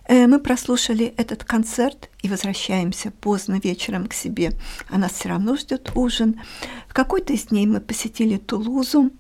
Э, 0.08 0.26
мы 0.26 0.40
прослушали 0.40 1.14
этот 1.16 1.44
концерт 1.44 2.10
и 2.22 2.28
возвращаемся 2.28 3.12
поздно 3.12 3.60
вечером 3.62 4.08
к 4.08 4.14
себе. 4.14 4.50
А 4.90 4.98
нас 4.98 5.12
все 5.12 5.28
равно 5.28 5.56
ждет 5.56 5.92
ужин. 5.94 6.40
В 6.88 6.94
какой-то 6.94 7.32
из 7.32 7.44
дней 7.44 7.66
мы 7.66 7.80
посетили 7.80 8.36
Тулузу, 8.36 9.12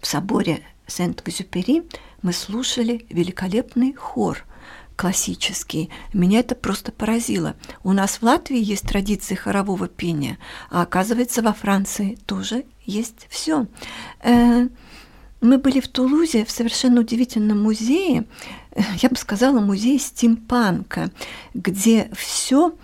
в 0.00 0.06
соборе 0.06 0.62
Сент-Экзюпери 0.86 1.84
мы 2.22 2.32
слушали 2.32 3.06
великолепный 3.10 3.94
хор 3.94 4.44
классический. 4.96 5.90
Меня 6.12 6.40
это 6.40 6.54
просто 6.54 6.90
поразило. 6.90 7.54
У 7.84 7.92
нас 7.92 8.16
в 8.16 8.22
Латвии 8.22 8.58
есть 8.58 8.88
традиции 8.88 9.34
хорового 9.34 9.88
пения, 9.88 10.38
а 10.70 10.82
оказывается 10.82 11.42
во 11.42 11.52
Франции 11.52 12.18
тоже 12.26 12.64
есть 12.84 13.26
все. 13.28 13.66
Э, 14.22 14.68
мы 15.40 15.58
были 15.58 15.80
в 15.80 15.88
Тулузе 15.88 16.44
в 16.44 16.50
совершенно 16.50 17.00
удивительном 17.00 17.62
музее, 17.62 18.24
я 19.02 19.08
бы 19.08 19.16
сказала, 19.16 19.60
музей 19.60 19.98
стимпанка, 19.98 21.10
где 21.52 22.10
все 22.14 22.74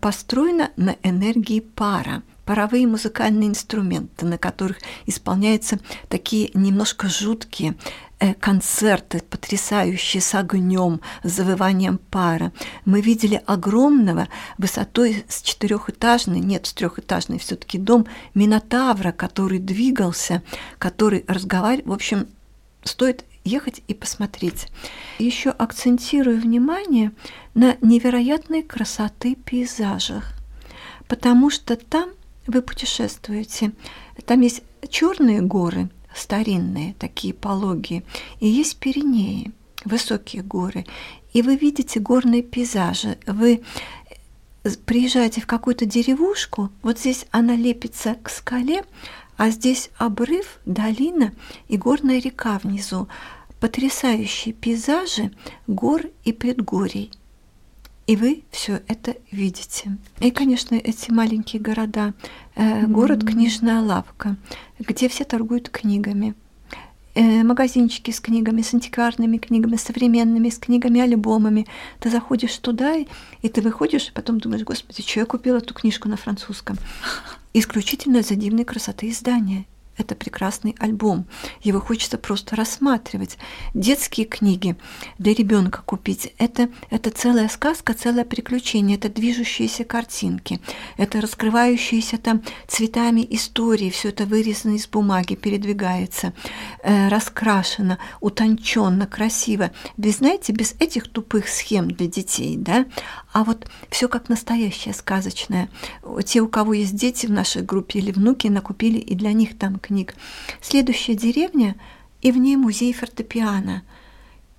построено 0.00 0.70
на 0.76 0.96
энергии 1.02 1.60
пара 1.60 2.22
паровые 2.44 2.86
музыкальные 2.86 3.48
инструменты, 3.48 4.26
на 4.26 4.38
которых 4.38 4.78
исполняются 5.06 5.78
такие 6.08 6.50
немножко 6.54 7.08
жуткие 7.08 7.76
э, 8.18 8.34
концерты, 8.34 9.22
потрясающие 9.28 10.20
с 10.20 10.34
огнем, 10.34 11.00
с 11.22 11.30
завыванием 11.30 11.98
пара. 11.98 12.52
Мы 12.84 13.00
видели 13.00 13.42
огромного, 13.46 14.28
высотой 14.58 15.24
с 15.28 15.42
четырехэтажный, 15.42 16.40
нет, 16.40 16.66
с 16.66 16.72
трехэтажный 16.72 17.38
все-таки 17.38 17.78
дом 17.78 18.06
Минотавра, 18.34 19.12
который 19.12 19.58
двигался, 19.58 20.42
который 20.78 21.24
разговаривал. 21.28 21.90
В 21.90 21.94
общем, 21.94 22.28
стоит 22.84 23.24
ехать 23.44 23.82
и 23.88 23.94
посмотреть. 23.94 24.68
Еще 25.18 25.50
акцентирую 25.50 26.40
внимание 26.40 27.12
на 27.54 27.76
невероятной 27.80 28.62
красоты 28.62 29.34
пейзажах, 29.34 30.32
потому 31.08 31.50
что 31.50 31.76
там 31.76 32.10
вы 32.46 32.62
путешествуете. 32.62 33.72
Там 34.26 34.40
есть 34.40 34.62
черные 34.88 35.40
горы, 35.40 35.90
старинные, 36.14 36.94
такие 36.98 37.34
пологие, 37.34 38.02
и 38.40 38.48
есть 38.48 38.78
Пиренеи, 38.78 39.52
высокие 39.84 40.42
горы. 40.42 40.84
И 41.32 41.42
вы 41.42 41.56
видите 41.56 42.00
горные 42.00 42.42
пейзажи. 42.42 43.18
Вы 43.26 43.62
приезжаете 44.84 45.40
в 45.40 45.46
какую-то 45.46 45.86
деревушку, 45.86 46.70
вот 46.82 46.98
здесь 46.98 47.26
она 47.30 47.56
лепится 47.56 48.16
к 48.22 48.28
скале, 48.28 48.84
а 49.36 49.50
здесь 49.50 49.90
обрыв, 49.96 50.60
долина 50.66 51.32
и 51.68 51.76
горная 51.76 52.20
река 52.20 52.60
внизу. 52.62 53.08
Потрясающие 53.60 54.52
пейзажи 54.52 55.32
гор 55.66 56.02
и 56.24 56.32
предгорий– 56.32 57.10
и 58.12 58.16
вы 58.16 58.44
все 58.50 58.82
это 58.88 59.16
видите. 59.30 59.96
И, 60.20 60.30
конечно, 60.30 60.74
эти 60.74 61.10
маленькие 61.10 61.62
города, 61.62 62.12
э, 62.56 62.86
город 62.86 63.24
книжная 63.24 63.80
лавка, 63.80 64.36
где 64.78 65.08
все 65.08 65.24
торгуют 65.24 65.70
книгами, 65.70 66.34
э, 67.14 67.42
магазинчики 67.42 68.10
с 68.10 68.20
книгами, 68.20 68.60
с 68.60 68.74
антикварными 68.74 69.38
книгами, 69.38 69.76
современными, 69.76 70.50
с 70.50 70.58
книгами, 70.58 71.00
альбомами. 71.00 71.66
Ты 72.00 72.10
заходишь 72.10 72.58
туда, 72.58 72.96
и 72.96 73.48
ты 73.48 73.62
выходишь, 73.62 74.08
и 74.08 74.12
потом 74.12 74.40
думаешь, 74.40 74.64
господи, 74.64 75.00
что 75.00 75.20
я 75.20 75.24
купила 75.24 75.56
эту 75.56 75.72
книжку 75.72 76.10
на 76.10 76.18
французском? 76.18 76.76
Исключительно 77.54 78.20
за 78.20 78.34
дивной 78.34 78.66
красоты 78.66 79.08
издания. 79.08 79.64
Это 79.98 80.14
прекрасный 80.14 80.74
альбом. 80.78 81.26
Его 81.60 81.80
хочется 81.80 82.16
просто 82.16 82.56
рассматривать. 82.56 83.36
Детские 83.74 84.26
книги 84.26 84.76
для 85.18 85.34
ребенка 85.34 85.82
купить 85.84 86.32
это, 86.38 86.70
это 86.90 87.10
целая 87.10 87.48
сказка, 87.48 87.92
целое 87.92 88.24
приключение. 88.24 88.96
Это 88.96 89.08
движущиеся 89.10 89.84
картинки. 89.84 90.60
Это 90.96 91.20
раскрывающиеся 91.20 92.16
там 92.18 92.42
цветами 92.68 93.26
истории. 93.30 93.90
Все 93.90 94.08
это 94.08 94.24
вырезано 94.24 94.76
из 94.76 94.86
бумаги, 94.86 95.34
передвигается, 95.34 96.32
э, 96.82 97.08
раскрашено, 97.08 97.98
утонченно, 98.20 99.06
красиво. 99.06 99.72
Без, 99.96 100.18
знаете, 100.18 100.52
без 100.52 100.74
этих 100.78 101.08
тупых 101.08 101.48
схем 101.48 101.90
для 101.90 102.06
детей, 102.06 102.56
да, 102.56 102.86
а 103.32 103.44
вот 103.44 103.66
все 103.90 104.08
как 104.08 104.28
настоящее, 104.28 104.94
сказочное. 104.94 105.68
Те, 106.24 106.40
у 106.40 106.48
кого 106.48 106.74
есть 106.74 106.94
дети 106.94 107.26
в 107.26 107.30
нашей 107.30 107.62
группе 107.62 107.98
или 107.98 108.10
внуки, 108.10 108.48
накупили 108.48 108.98
и 108.98 109.14
для 109.14 109.32
них 109.32 109.58
там 109.58 109.78
книг. 109.82 110.14
Следующая 110.62 111.14
деревня, 111.14 111.76
и 112.22 112.32
в 112.32 112.38
ней 112.38 112.56
музей 112.56 112.92
фортепиано. 112.94 113.82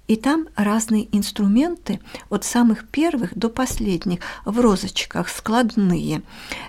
И 0.05 0.17
там 0.17 0.47
разные 0.55 1.07
инструменты, 1.15 2.01
от 2.29 2.43
самых 2.43 2.87
первых 2.89 3.37
до 3.37 3.47
последних, 3.47 4.19
в 4.43 4.59
розочках, 4.59 5.29
складные. 5.29 6.23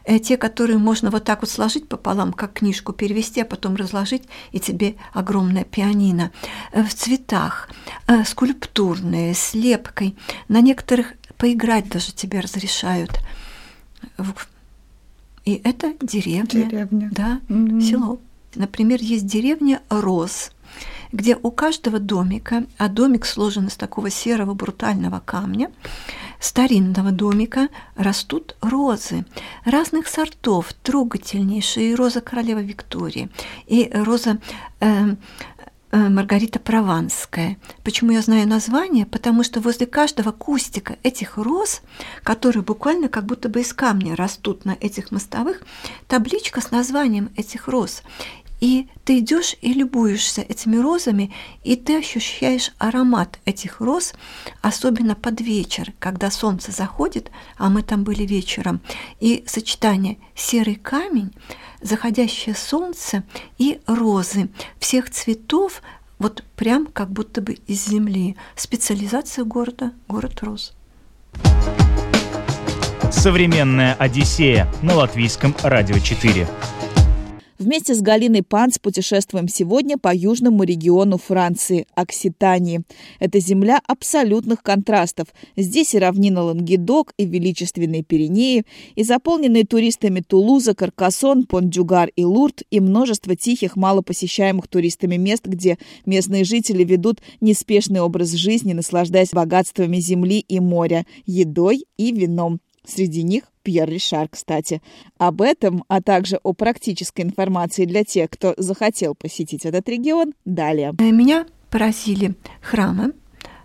Э, 0.05 0.21
те, 0.21 0.37
которые 0.37 0.79
можно 0.79 1.11
вот 1.11 1.25
так 1.25 1.43
вот 1.43 1.51
сложить 1.51 1.89
пополам, 1.89 2.33
как 2.33 2.53
книжку, 2.53 2.93
перевести, 2.93 3.41
а 3.41 3.45
потом 3.45 3.75
разложить, 3.75 4.23
и 4.53 4.61
тебе 4.61 4.95
огромное 5.13 5.65
пианино. 5.65 6.31
Э, 6.71 6.85
в 6.85 6.95
цветах, 6.95 7.69
э, 8.07 8.23
скульптурные, 8.25 9.35
с 9.35 9.53
лепкой. 9.53 10.17
На 10.47 10.61
некоторых 10.61 11.15
поиграть 11.37 11.89
даже 11.89 12.13
тебе 12.13 12.39
разрешают. 12.39 13.19
И 15.45 15.61
это 15.65 15.95
деревня. 16.01 16.47
Деревня. 16.47 17.11
Да, 17.13 17.41
mm-hmm. 17.49 17.81
село. 17.81 18.21
Например, 18.57 19.01
есть 19.01 19.27
деревня 19.27 19.83
Роз, 19.89 20.51
где 21.13 21.37
у 21.41 21.51
каждого 21.53 22.01
домика, 22.01 22.65
а 22.77 22.89
домик 22.89 23.25
сложен 23.25 23.69
из 23.69 23.77
такого 23.77 24.11
серого 24.11 24.55
брутального 24.55 25.23
камня, 25.25 25.71
старинного 26.41 27.13
домика 27.13 27.69
растут 27.95 28.57
розы 28.61 29.25
разных 29.65 30.09
сортов, 30.09 30.73
трогательнейшие 30.83 31.95
роза 31.95 32.21
королевы 32.21 32.65
Виктории 32.65 33.31
и 33.67 33.91
роза 33.95 34.39
э, 34.81 35.15
э, 35.93 36.09
Маргарита 36.09 36.59
Прованская. 36.59 37.59
Почему 37.85 38.11
я 38.11 38.21
знаю 38.21 38.49
название? 38.49 39.07
Потому 39.07 39.45
что 39.45 39.61
возле 39.61 39.87
каждого 39.87 40.33
кустика 40.33 40.97
этих 41.05 41.39
роз, 41.39 41.81
которые 42.25 42.65
буквально 42.65 43.09
как 43.09 43.25
будто 43.25 43.49
бы 43.49 43.61
из 43.61 43.73
камня 43.73 44.17
растут 44.17 44.65
на 44.65 44.77
этих 44.81 45.13
мостовых, 45.13 45.63
табличка 46.09 46.61
с 46.61 46.73
названием 46.73 47.31
этих 47.37 47.69
роз. 47.69 48.03
И 48.65 48.89
ты 49.05 49.19
идешь 49.19 49.57
и 49.61 49.75
любуешься 49.75 50.41
этими 50.41 50.79
розами, 50.79 51.31
и 51.65 51.77
ты 51.77 51.99
ощущаешь 51.99 52.73
аромат 52.79 53.39
этих 53.45 53.83
роз, 53.83 54.15
особенно 54.63 55.15
под 55.15 55.43
вечер, 55.43 55.93
когда 55.99 56.31
солнце 56.31 56.73
заходит, 56.73 57.31
а 57.59 57.69
мы 57.69 57.83
там 57.83 58.05
были 58.05 58.23
вечером, 58.23 58.81
и 59.21 59.45
сочетание 59.47 60.17
серый 60.35 60.77
камень, 60.77 61.31
заходящее 61.83 62.55
солнце 62.55 63.23
и 63.59 63.81
розы 63.87 64.49
всех 64.79 65.11
цветов, 65.11 65.83
вот 66.19 66.43
прям 66.57 66.87
как 66.87 67.11
будто 67.11 67.43
бы 67.43 67.59
из 67.67 67.87
земли. 67.87 68.35
Специализация 68.57 69.45
города– 69.45 69.93
город 70.09 70.39
роз. 70.41 70.73
Современная 73.13 73.93
Одиссея 73.93 74.73
на 74.81 74.95
латвийском 74.95 75.55
радио 75.63 75.99
4. 75.99 76.49
Вместе 77.65 77.95
с 77.95 78.03
Галиной 78.03 78.43
Панц 78.43 78.79
путешествуем 78.79 79.49
сегодня 79.49 79.97
по 79.97 80.15
южному 80.15 80.65
региону 80.65 81.17
Франции– 81.17 81.87
Окситании. 81.95 82.83
Это 83.21 83.41
земля 83.41 83.81
абсолютных 83.87 84.63
контрастов. 84.63 85.29
Здесь 85.57 85.95
и 85.95 85.99
равнина 85.99 86.43
Лангедок, 86.43 87.15
и 87.17 87.25
величественные 87.25 88.03
Пиренеи, 88.03 88.67
и 88.97 89.03
заполненные 89.03 89.65
туристами 89.65 90.21
Тулуза, 90.21 90.75
Каркасон, 90.75 91.47
Пондюгар 91.47 92.11
и 92.17 92.25
Лурд, 92.27 92.61
и 92.71 92.81
множество 92.81 93.35
тихих, 93.35 93.77
малопосещаемых 93.77 94.69
туристами 94.69 95.17
мест, 95.17 95.47
где 95.47 95.79
местные 96.05 96.45
жители 96.45 96.85
ведут 96.85 97.23
неспешный 97.41 98.03
образ 98.03 98.33
жизни, 98.33 98.75
наслаждаясь 98.75 99.31
богатствами 99.33 99.97
земли 100.01 100.41
и 100.41 100.61
моря, 100.61 101.07
едой 101.25 101.87
и 101.97 102.13
вином. 102.13 102.61
Среди 102.87 103.23
них 103.23 103.45
Пьер 103.65 103.89
Ришар, 103.89 104.29
кстати. 104.29 104.81
Об 105.19 105.41
этом, 105.43 105.85
а 105.89 106.01
также 106.01 106.39
о 106.43 106.53
практической 106.53 107.23
информации 107.23 107.87
для 107.87 108.05
тех, 108.05 108.31
кто 108.31 108.55
захотел 108.59 109.15
посетить 109.15 109.65
этот 109.65 109.89
регион, 109.89 110.35
далее. 110.45 110.95
Э, 110.99 111.11
меня 111.11 111.47
поразили 111.71 112.35
храмы 112.61 113.15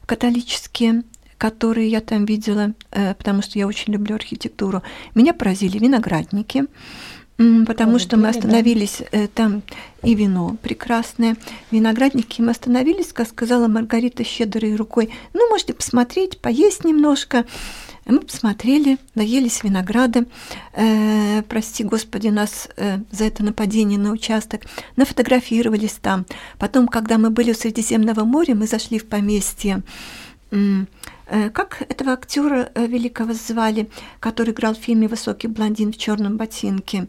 католические, 0.07 1.03
которые 1.37 1.89
я 1.89 2.01
там 2.01 2.25
видела, 2.25 2.73
э, 2.91 3.13
потому 3.13 3.41
что 3.41 3.59
я 3.59 3.67
очень 3.67 3.93
люблю 3.93 4.15
архитектуру. 4.15 4.81
Меня 5.13 5.33
поразили 5.33 5.77
виноградники, 5.77 6.65
потому 7.37 7.93
Ой, 7.93 7.99
что 7.99 8.17
мы 8.17 8.29
остановились 8.29 9.03
да. 9.11 9.19
Э, 9.19 9.27
там 9.27 9.61
и 10.01 10.15
вино 10.15 10.57
прекрасное. 10.61 11.37
Виноградники 11.71 12.41
мы 12.41 12.51
остановились, 12.51 13.13
как 13.13 13.27
сказала 13.27 13.67
Маргарита 13.67 14.23
щедрой 14.23 14.75
рукой. 14.75 15.11
Ну, 15.33 15.49
можете 15.49 15.73
посмотреть, 15.73 16.39
поесть 16.39 16.85
немножко. 16.85 17.45
Мы 18.09 18.21
посмотрели, 18.21 18.97
наелись 19.13 19.63
винограда, 19.63 20.25
э, 20.73 21.43
прости 21.43 21.83
господи 21.83 22.29
нас 22.29 22.67
э, 22.75 22.97
за 23.11 23.25
это 23.25 23.43
нападение 23.43 23.99
на 23.99 24.11
участок, 24.11 24.61
нафотографировались 24.95 25.99
там. 26.01 26.25
Потом, 26.57 26.87
когда 26.87 27.19
мы 27.19 27.29
были 27.29 27.51
у 27.51 27.53
Средиземного 27.53 28.23
моря, 28.23 28.55
мы 28.55 28.65
зашли 28.65 28.97
в 28.97 29.07
поместье. 29.07 29.83
Э, 30.51 30.85
как 31.51 31.83
этого 31.87 32.13
актера 32.13 32.71
э, 32.73 32.87
великого 32.87 33.33
звали, 33.33 33.87
который 34.19 34.53
играл 34.53 34.73
в 34.73 34.79
фильме 34.79 35.07
«Высокий 35.07 35.47
блондин 35.47 35.93
в 35.93 35.97
черном 35.97 36.37
ботинке»? 36.37 37.07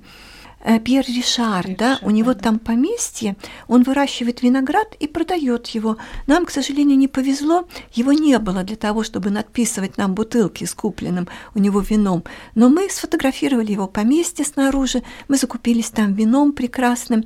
Пьер 0.85 1.05
Ришар, 1.07 1.65
Пьер 1.65 1.77
да, 1.77 1.95
Ришар, 1.95 2.09
у 2.09 2.11
него 2.11 2.35
да. 2.35 2.41
там 2.41 2.59
поместье, 2.59 3.37
он 3.67 3.83
выращивает 3.83 4.43
виноград 4.43 4.95
и 5.01 5.07
продает 5.07 5.69
его. 5.69 5.97
Нам, 6.27 6.45
к 6.45 6.51
сожалению, 6.51 6.99
не 6.99 7.09
повезло, 7.09 7.67
его 7.93 8.13
не 8.13 8.39
было 8.39 8.63
для 8.63 8.77
того, 8.77 9.03
чтобы 9.03 9.31
надписывать 9.31 9.97
нам 9.97 10.15
бутылки 10.15 10.65
с 10.65 10.75
купленным 10.75 11.29
у 11.55 11.59
него 11.59 11.81
вином. 11.81 12.25
Но 12.55 12.69
мы 12.69 12.91
сфотографировали 12.91 13.73
его 13.73 13.87
поместье 13.87 14.45
снаружи, 14.45 15.03
мы 15.29 15.37
закупились 15.37 15.91
там 15.91 16.15
вином 16.15 16.53
прекрасным. 16.53 17.25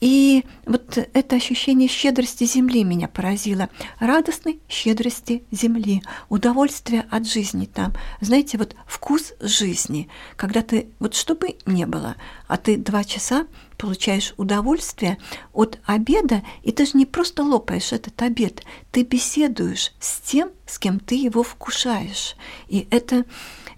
И 0.00 0.44
вот 0.64 0.96
это 0.96 1.36
ощущение 1.36 1.88
щедрости 1.88 2.44
земли 2.44 2.84
меня 2.84 3.08
поразило. 3.08 3.68
Радостной 3.98 4.60
щедрости 4.68 5.44
земли, 5.50 6.02
удовольствие 6.28 7.06
от 7.10 7.26
жизни 7.26 7.66
там. 7.66 7.92
Знаете, 8.20 8.58
вот 8.58 8.76
вкус 8.86 9.32
жизни, 9.40 10.08
когда 10.36 10.62
ты, 10.62 10.88
вот 11.00 11.14
что 11.14 11.34
бы 11.34 11.56
ни 11.66 11.84
было, 11.84 12.16
а 12.46 12.56
ты 12.56 12.76
два 12.76 13.02
часа 13.02 13.46
получаешь 13.76 14.34
удовольствие 14.36 15.18
от 15.52 15.78
обеда, 15.84 16.42
и 16.62 16.72
ты 16.72 16.84
же 16.84 16.92
не 16.94 17.06
просто 17.06 17.42
лопаешь 17.42 17.92
этот 17.92 18.20
обед, 18.22 18.62
ты 18.90 19.02
беседуешь 19.04 19.92
с 20.00 20.20
тем, 20.20 20.50
с 20.66 20.78
кем 20.78 20.98
ты 21.00 21.14
его 21.14 21.42
вкушаешь. 21.42 22.34
И 22.68 22.86
это 22.90 23.24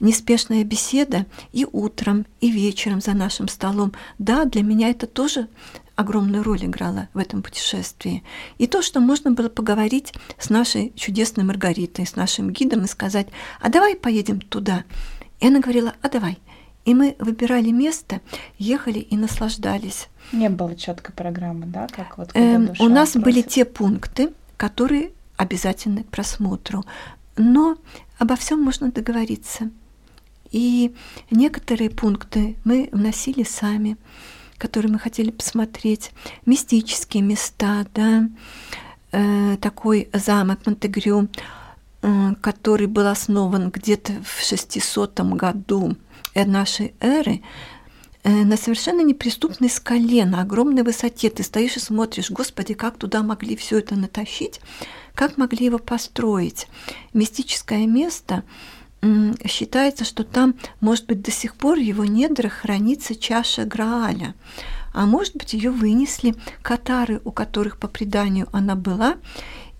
неспешная 0.00 0.64
беседа 0.64 1.26
и 1.52 1.66
утром, 1.70 2.26
и 2.40 2.50
вечером 2.50 3.00
за 3.00 3.12
нашим 3.12 3.48
столом. 3.48 3.92
Да, 4.18 4.46
для 4.46 4.62
меня 4.62 4.88
это 4.88 5.06
тоже 5.06 5.48
огромную 6.00 6.42
роль 6.42 6.64
играла 6.64 7.08
в 7.12 7.18
этом 7.18 7.42
путешествии. 7.42 8.24
И 8.58 8.66
то, 8.66 8.80
что 8.82 9.00
можно 9.00 9.32
было 9.32 9.48
поговорить 9.48 10.14
с 10.38 10.48
нашей 10.48 10.92
чудесной 10.96 11.44
Маргаритой, 11.44 12.06
с 12.06 12.16
нашим 12.16 12.50
гидом 12.50 12.84
и 12.84 12.88
сказать, 12.88 13.28
а 13.60 13.68
давай 13.68 13.96
поедем 13.96 14.40
туда. 14.40 14.84
И 15.40 15.46
она 15.46 15.60
говорила, 15.60 15.94
а 16.00 16.08
давай. 16.08 16.38
И 16.86 16.94
мы 16.94 17.16
выбирали 17.18 17.70
место, 17.70 18.20
ехали 18.58 18.98
и 18.98 19.16
наслаждались. 19.16 20.08
Не 20.32 20.48
было 20.48 20.74
четкой 20.74 21.14
программы, 21.14 21.66
да, 21.66 21.86
как 21.88 22.16
вот 22.16 22.30
эм, 22.34 22.70
У 22.78 22.88
нас 22.88 23.10
просит. 23.10 23.24
были 23.24 23.42
те 23.42 23.66
пункты, 23.66 24.32
которые 24.56 25.12
обязательны 25.36 26.04
к 26.04 26.08
просмотру, 26.08 26.84
но 27.36 27.76
обо 28.18 28.36
всем 28.36 28.62
можно 28.62 28.90
договориться. 28.90 29.70
И 30.50 30.94
некоторые 31.30 31.90
пункты 31.90 32.56
мы 32.64 32.88
вносили 32.90 33.42
сами 33.42 33.98
которые 34.60 34.92
мы 34.92 34.98
хотели 34.98 35.30
посмотреть, 35.30 36.12
мистические 36.44 37.22
места, 37.22 37.86
да, 37.94 38.28
э, 39.10 39.56
такой 39.56 40.10
замок 40.12 40.66
Монтегрю, 40.66 41.28
э, 42.02 42.34
который 42.40 42.86
был 42.86 43.06
основан 43.06 43.70
где-то 43.70 44.12
в 44.22 44.44
600 44.44 45.20
году 45.34 45.96
нашей 46.34 46.94
эры, 47.00 47.40
э, 48.22 48.30
на 48.30 48.56
совершенно 48.58 49.00
неприступной 49.00 49.70
скале, 49.70 50.26
на 50.26 50.42
огромной 50.42 50.82
высоте. 50.82 51.30
Ты 51.30 51.42
стоишь 51.42 51.76
и 51.76 51.80
смотришь, 51.80 52.30
господи, 52.30 52.74
как 52.74 52.98
туда 52.98 53.22
могли 53.22 53.56
все 53.56 53.78
это 53.78 53.96
натащить, 53.96 54.60
как 55.14 55.38
могли 55.38 55.66
его 55.66 55.78
построить. 55.78 56.68
Мистическое 57.14 57.86
место– 57.86 58.44
считается, 59.46 60.04
что 60.04 60.24
там, 60.24 60.54
может 60.80 61.06
быть, 61.06 61.22
до 61.22 61.30
сих 61.30 61.54
пор 61.54 61.78
в 61.78 61.82
его 61.82 62.04
недрах 62.04 62.52
хранится 62.52 63.14
чаша 63.14 63.64
Грааля. 63.64 64.34
А 64.92 65.06
может 65.06 65.36
быть, 65.36 65.54
ее 65.54 65.70
вынесли 65.70 66.34
катары, 66.62 67.20
у 67.24 67.30
которых 67.30 67.78
по 67.78 67.88
преданию 67.88 68.48
она 68.52 68.74
была, 68.74 69.16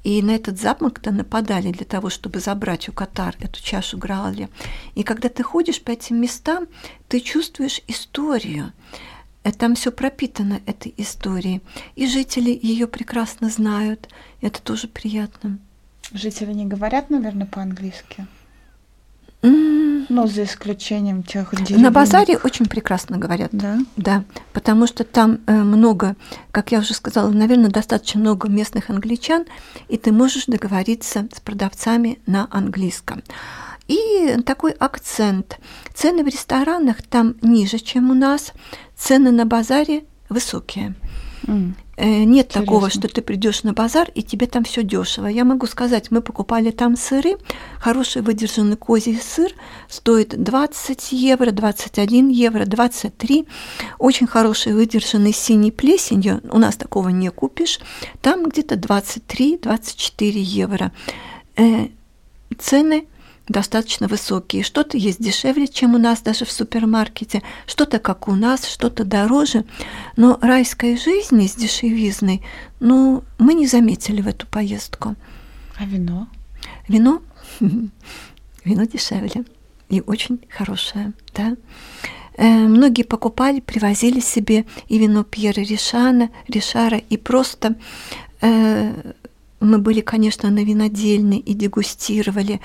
и 0.02 0.22
на 0.22 0.30
этот 0.30 0.59
замок-то 0.59 1.11
нападали 1.11 1.72
для 1.72 1.85
того, 1.85 2.09
чтобы 2.09 2.40
забрать 2.40 2.88
у 2.88 2.92
катар 2.92 3.37
эту 3.40 3.62
чашу 3.62 3.98
Грааля. 3.98 4.48
И 4.94 5.02
когда 5.02 5.28
ты 5.28 5.42
ходишь 5.42 5.83
по 5.83 5.90
этим 5.90 6.20
местам, 6.20 6.68
ты 7.09 7.20
чувствуешь 7.20 7.83
историю. 7.87 8.72
Э, 9.42 9.52
там 9.52 9.74
все 9.74 9.92
пропитано 9.92 10.61
этой 10.64 10.94
историей. 10.96 11.61
И 11.96 12.06
жители 12.06 12.59
ее 12.62 12.87
прекрасно 12.87 13.50
знают. 13.50 14.09
Это 14.40 14.62
тоже 14.62 14.88
приятно. 14.88 15.59
Жители 16.12 16.52
не 16.52 16.64
говорят, 16.64 17.11
наверное, 17.11 17.46
по-английски? 17.46 18.26
Ну, 19.42 20.26
за 20.26 20.42
исключением 20.42 21.22
тех 21.22 21.55
деревень. 21.55 21.83
На 21.83 21.92
базаре 21.92 22.37
очень 22.37 22.66
прекрасно 22.66 23.16
говорят. 23.16 23.50
Да? 23.53 23.79
Да, 23.96 24.24
потому 24.53 24.88
что 24.88 25.05
там 25.05 25.38
э, 25.46 25.53
много, 25.53 26.16
как 26.50 26.72
я 26.72 26.81
уже 26.81 26.94
сказала, 26.94 27.31
наверное, 27.31 27.70
достаточно 27.70 28.20
много 28.20 28.48
местных 28.48 28.90
англичан, 28.90 29.44
и 29.88 29.96
ты 29.96 30.11
можешь 30.11 30.46
договориться 30.46 31.29
с 31.33 31.40
продавцами 31.40 32.18
на 32.26 32.48
английском. 32.50 33.22
И 33.87 34.37
такой 34.44 34.72
акцент. 34.72 35.59
Цены 35.94 36.25
в 36.25 36.27
ресторанах 36.27 37.02
там 37.02 37.37
ниже, 37.40 37.79
чем 37.79 38.10
у 38.10 38.14
нас, 38.14 38.52
цены 38.96 39.31
на 39.31 39.46
базаре 39.46 40.04
высокие. 40.29 40.94
Mm. 41.44 41.75
Нет 42.01 42.46
Интересно. 42.46 42.61
такого, 42.61 42.90
что 42.90 43.09
ты 43.09 43.21
придешь 43.21 43.63
на 43.63 43.75
базар 43.75 44.11
и 44.15 44.23
тебе 44.23 44.46
там 44.46 44.65
все 44.65 44.83
дешево. 44.83 45.27
Я 45.27 45.44
могу 45.44 45.67
сказать, 45.67 46.11
мы 46.11 46.23
покупали 46.23 46.71
там 46.71 46.96
сыры, 46.96 47.37
хороший 47.79 48.23
выдержанный 48.23 48.77
козий 48.77 49.21
сыр 49.21 49.53
стоит 49.88 50.42
20 50.42 51.13
евро, 51.13 51.51
21 51.51 52.29
евро, 52.29 52.65
23. 52.65 53.46
Очень 53.98 54.27
хороший 54.27 54.73
выдержанный 54.73 55.35
синий 55.35 55.71
плесенью, 55.71 56.40
у 56.51 56.59
нас 56.59 56.77
такого 56.77 57.11
не 57.11 57.31
купишь, 57.31 57.81
там 58.23 58.44
где-то 58.44 58.77
23-24 58.77 60.38
евро. 60.38 60.92
Э, 61.57 61.88
цены 62.59 63.07
достаточно 63.51 64.09
высокие. 64.09 64.63
Что-то 64.63 64.96
есть 64.96 65.21
дешевле, 65.21 65.69
чем 65.69 65.94
у 65.94 65.98
нас 65.98 66.23
даже 66.23 66.44
в 66.44 66.53
супермаркете, 66.53 67.42
что-то 67.67 67.98
как 67.98 68.29
у 68.29 68.35
нас, 68.35 68.67
что-то 68.67 69.05
дороже. 69.05 69.65
Но 70.17 70.38
райской 70.40 70.96
жизни 70.96 71.46
с 71.46 71.55
дешевизной, 71.55 72.42
ну, 72.79 73.25
мы 73.38 73.55
не 73.55 73.67
заметили 73.67 74.23
в 74.23 74.29
эту 74.29 74.46
поездку. 74.46 75.17
А 75.77 75.85
вино? 75.85 76.29
Вино? 76.88 77.23
Вино 78.65 78.85
дешевле 78.85 79.44
и 79.88 80.03
очень 80.07 80.40
хорошее, 80.48 81.13
да. 81.35 81.57
Э, 82.37 82.46
многие 82.46 83.03
покупали, 83.03 83.61
привозили 83.61 84.21
себе 84.21 84.65
и 84.88 84.98
вино 84.98 85.25
Пьера 85.25 85.61
Ришана, 85.61 86.31
Ришара, 86.46 86.98
и 86.98 87.17
просто 87.17 87.77
э, 88.40 89.13
мы 89.61 89.79
были, 89.79 90.01
конечно, 90.01 90.51
на 90.51 90.65
винодельной 90.65 91.38
и 91.38 91.55
дегустировали 91.55 92.61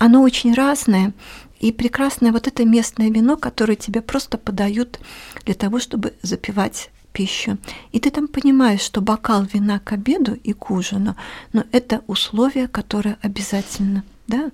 оно 0.00 0.22
очень 0.22 0.54
разное, 0.54 1.12
и 1.60 1.72
прекрасное 1.72 2.32
вот 2.32 2.48
это 2.48 2.64
местное 2.64 3.10
вино, 3.10 3.36
которое 3.36 3.76
тебе 3.76 4.00
просто 4.00 4.38
подают 4.38 4.98
для 5.44 5.54
того, 5.54 5.78
чтобы 5.78 6.14
запивать 6.22 6.90
пищу. 7.12 7.58
И 7.92 8.00
ты 8.00 8.10
там 8.10 8.26
понимаешь, 8.26 8.80
что 8.80 9.02
бокал 9.02 9.42
вина 9.42 9.78
к 9.78 9.92
обеду 9.92 10.32
и 10.32 10.54
к 10.54 10.70
ужину, 10.70 11.16
но 11.52 11.64
это 11.70 12.02
условие, 12.06 12.66
которое 12.66 13.18
обязательно, 13.20 14.02
да? 14.26 14.50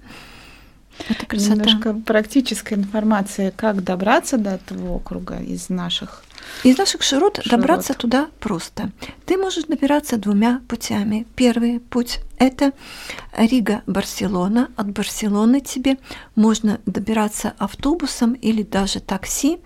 Это 1.09 1.27
красота. 1.27 1.55
Немножко 1.55 1.95
практической 1.95 2.75
информации, 2.75 3.53
как 3.55 3.85
добраться 3.85 4.39
до 4.39 4.55
этого 4.55 4.95
округа 4.95 5.37
из 5.37 5.69
наших 5.69 6.25
из 6.65 6.79
наших 6.79 7.03
широт, 7.03 7.37
широт 7.43 7.51
добраться 7.51 7.95
туда 7.95 8.29
просто. 8.41 8.91
Ты 9.25 9.37
можешь 9.37 9.65
добираться 9.65 10.17
двумя 10.17 10.61
путями. 10.69 11.27
Первый 11.37 11.81
путь– 11.81 12.21
это 12.39 12.73
Рига-Барселона. 13.37 14.71
От 14.77 14.91
Барселоны 14.91 15.61
тебе 15.61 15.99
можно 16.35 16.81
добираться 16.87 17.55
автобусом 17.59 18.33
или 18.35 18.63
даже 18.63 19.01
такси. 19.01 19.59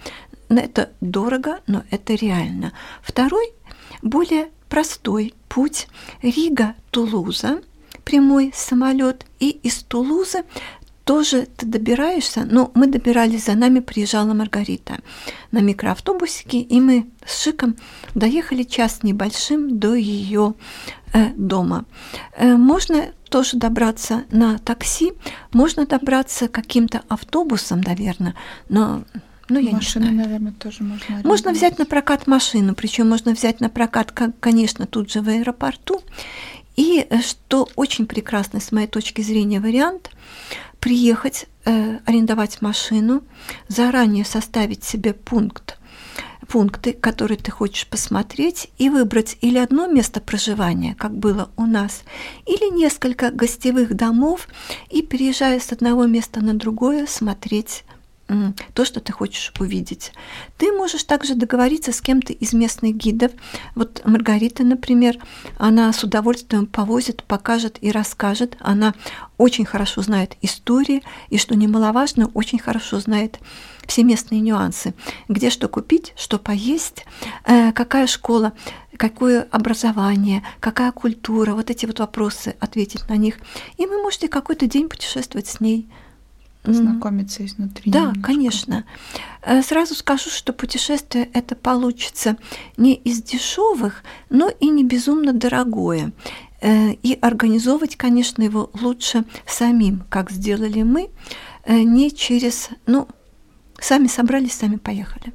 Это 0.48 0.90
дорого, 1.00 1.60
но 1.66 1.84
это 1.90 2.14
реально. 2.14 2.72
Второй– 3.02 3.52
более 4.02 4.48
простой 4.68 5.34
путь 5.48 5.88
Рига-Тулуза 6.22 7.60
прямой 8.10 8.52
самолет, 8.54 9.24
и 9.38 9.50
из 9.50 9.84
Тулузы 9.84 10.42
тоже 11.10 11.48
ты 11.56 11.66
добираешься, 11.66 12.46
но 12.48 12.70
мы 12.74 12.86
добирались, 12.86 13.46
за 13.46 13.54
нами 13.54 13.80
приезжала 13.80 14.32
Маргарита 14.32 14.98
на 15.50 15.58
микроавтобусике, 15.58 16.60
и 16.60 16.80
мы 16.80 17.10
с 17.26 17.42
Шиком 17.42 17.74
доехали 18.14 18.62
час 18.62 19.02
небольшим 19.02 19.80
до 19.80 19.96
ее 19.96 20.54
э, 21.12 21.30
дома. 21.34 21.84
Э, 22.36 22.54
можно 22.54 23.06
тоже 23.28 23.56
добраться 23.56 24.22
на 24.30 24.58
такси, 24.58 25.12
можно 25.52 25.84
добраться 25.84 26.46
каким-то 26.46 27.02
автобусом, 27.08 27.80
наверное, 27.80 28.36
но 28.68 29.02
ну, 29.48 29.58
я 29.58 29.72
Машину, 29.72 30.04
не 30.04 30.12
знаю. 30.12 30.28
наверное, 30.28 30.52
тоже 30.52 30.84
можно 30.84 31.06
арендовать. 31.06 31.24
Можно 31.24 31.50
взять 31.50 31.78
на 31.80 31.86
прокат 31.86 32.28
машину, 32.28 32.76
причем 32.76 33.08
можно 33.08 33.32
взять 33.32 33.58
на 33.58 33.68
прокат, 33.68 34.12
конечно, 34.38 34.86
тут 34.86 35.10
же 35.10 35.22
в 35.22 35.28
аэропорту. 35.28 36.02
И 36.76 37.04
э, 37.10 37.20
что 37.20 37.68
очень 37.74 38.06
прекрасный 38.06 38.60
с 38.60 38.70
моей 38.70 38.86
точки 38.86 39.22
зрения 39.22 39.58
вариант, 39.58 40.10
приехать, 40.80 41.46
э, 41.64 41.98
арендовать 42.06 42.62
машину, 42.62 43.22
заранее 43.68 44.24
составить 44.24 44.82
себе 44.82 45.12
пункт, 45.12 45.78
пункты, 46.48 46.92
которые 46.92 47.38
ты 47.38 47.50
хочешь 47.50 47.86
посмотреть, 47.86 48.70
и 48.78 48.88
выбрать 48.88 49.36
или 49.40 49.58
одно 49.58 49.86
место 49.86 50.20
проживания, 50.20 50.96
как 50.98 51.16
было 51.16 51.50
у 51.56 51.64
нас, 51.64 52.02
или 52.46 52.74
несколько 52.74 53.30
гостевых 53.30 53.94
домов, 53.94 54.48
и 54.90 55.02
переезжая 55.02 55.60
с 55.60 55.70
одного 55.70 56.06
места 56.06 56.40
на 56.40 56.54
другое, 56.54 57.06
смотреть 57.06 57.84
то, 58.74 58.84
что 58.84 59.00
ты 59.00 59.12
хочешь 59.12 59.52
увидеть. 59.58 60.12
Ты 60.56 60.72
можешь 60.72 61.04
также 61.04 61.34
договориться 61.34 61.92
с 61.92 62.00
кем-то 62.00 62.32
из 62.32 62.52
местных 62.52 62.94
гидов. 62.94 63.32
Вот 63.74 64.02
Маргарита, 64.04 64.64
например, 64.64 65.16
она 65.58 65.92
с 65.92 66.02
удовольствием 66.04 66.66
повозит, 66.66 67.22
покажет 67.24 67.78
и 67.80 67.90
расскажет. 67.90 68.56
Она 68.60 68.94
очень 69.38 69.64
хорошо 69.64 70.02
знает 70.02 70.36
истории 70.42 71.02
и, 71.28 71.38
что 71.38 71.56
немаловажно, 71.56 72.30
очень 72.34 72.58
хорошо 72.58 73.00
знает 73.00 73.38
все 73.86 74.04
местные 74.04 74.40
нюансы, 74.40 74.94
где 75.28 75.50
что 75.50 75.68
купить, 75.68 76.12
что 76.16 76.38
поесть, 76.38 77.04
э, 77.44 77.72
какая 77.72 78.06
школа, 78.06 78.52
какое 78.96 79.48
образование, 79.50 80.44
какая 80.60 80.92
культура, 80.92 81.54
вот 81.54 81.70
эти 81.70 81.86
вот 81.86 81.98
вопросы, 81.98 82.54
ответить 82.60 83.08
на 83.08 83.16
них. 83.16 83.38
И 83.78 83.86
вы 83.86 84.00
можете 84.02 84.28
какой-то 84.28 84.66
день 84.66 84.88
путешествовать 84.88 85.48
с 85.48 85.60
ней 85.60 85.88
знакомиться 86.64 87.44
изнутри. 87.44 87.90
Да, 87.90 88.00
немножко. 88.00 88.22
конечно. 88.22 88.84
Э, 89.42 89.62
сразу 89.62 89.94
скажу, 89.94 90.30
что 90.30 90.52
путешествие 90.52 91.28
это 91.32 91.56
получится 91.56 92.36
не 92.76 92.94
из 92.94 93.22
дешевых, 93.22 94.02
но 94.28 94.48
и 94.48 94.68
не 94.68 94.84
безумно 94.84 95.32
дорогое. 95.32 96.12
Э, 96.60 96.92
и 96.92 97.18
организовывать, 97.20 97.96
конечно, 97.96 98.42
его 98.42 98.70
лучше 98.80 99.24
самим, 99.46 100.04
как 100.10 100.30
сделали 100.30 100.82
мы, 100.82 101.10
э, 101.64 101.82
не 101.82 102.10
через, 102.10 102.68
ну, 102.86 103.08
сами 103.80 104.06
собрались, 104.06 104.52
сами 104.52 104.76
поехали. 104.76 105.32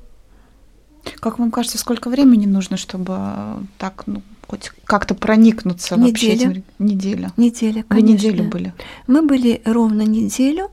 Как 1.20 1.40
вам 1.40 1.52
кажется, 1.52 1.78
сколько 1.78 2.10
времени 2.10 2.46
нужно, 2.46 2.78
чтобы 2.78 3.68
так, 3.78 4.04
ну, 4.08 4.22
хоть 4.48 4.72
как-то 4.86 5.16
проникнуться 5.16 5.96
Неделя. 5.96 6.10
вообще 6.10 6.28
этим? 6.28 6.64
Неделя. 6.80 7.32
Неделя, 7.38 7.84
конечно. 7.88 7.96
Вы 7.96 8.02
неделю 8.02 8.44
были? 8.50 8.74
Мы 9.08 9.22
были 9.22 9.62
ровно 9.66 10.02
неделю. 10.04 10.70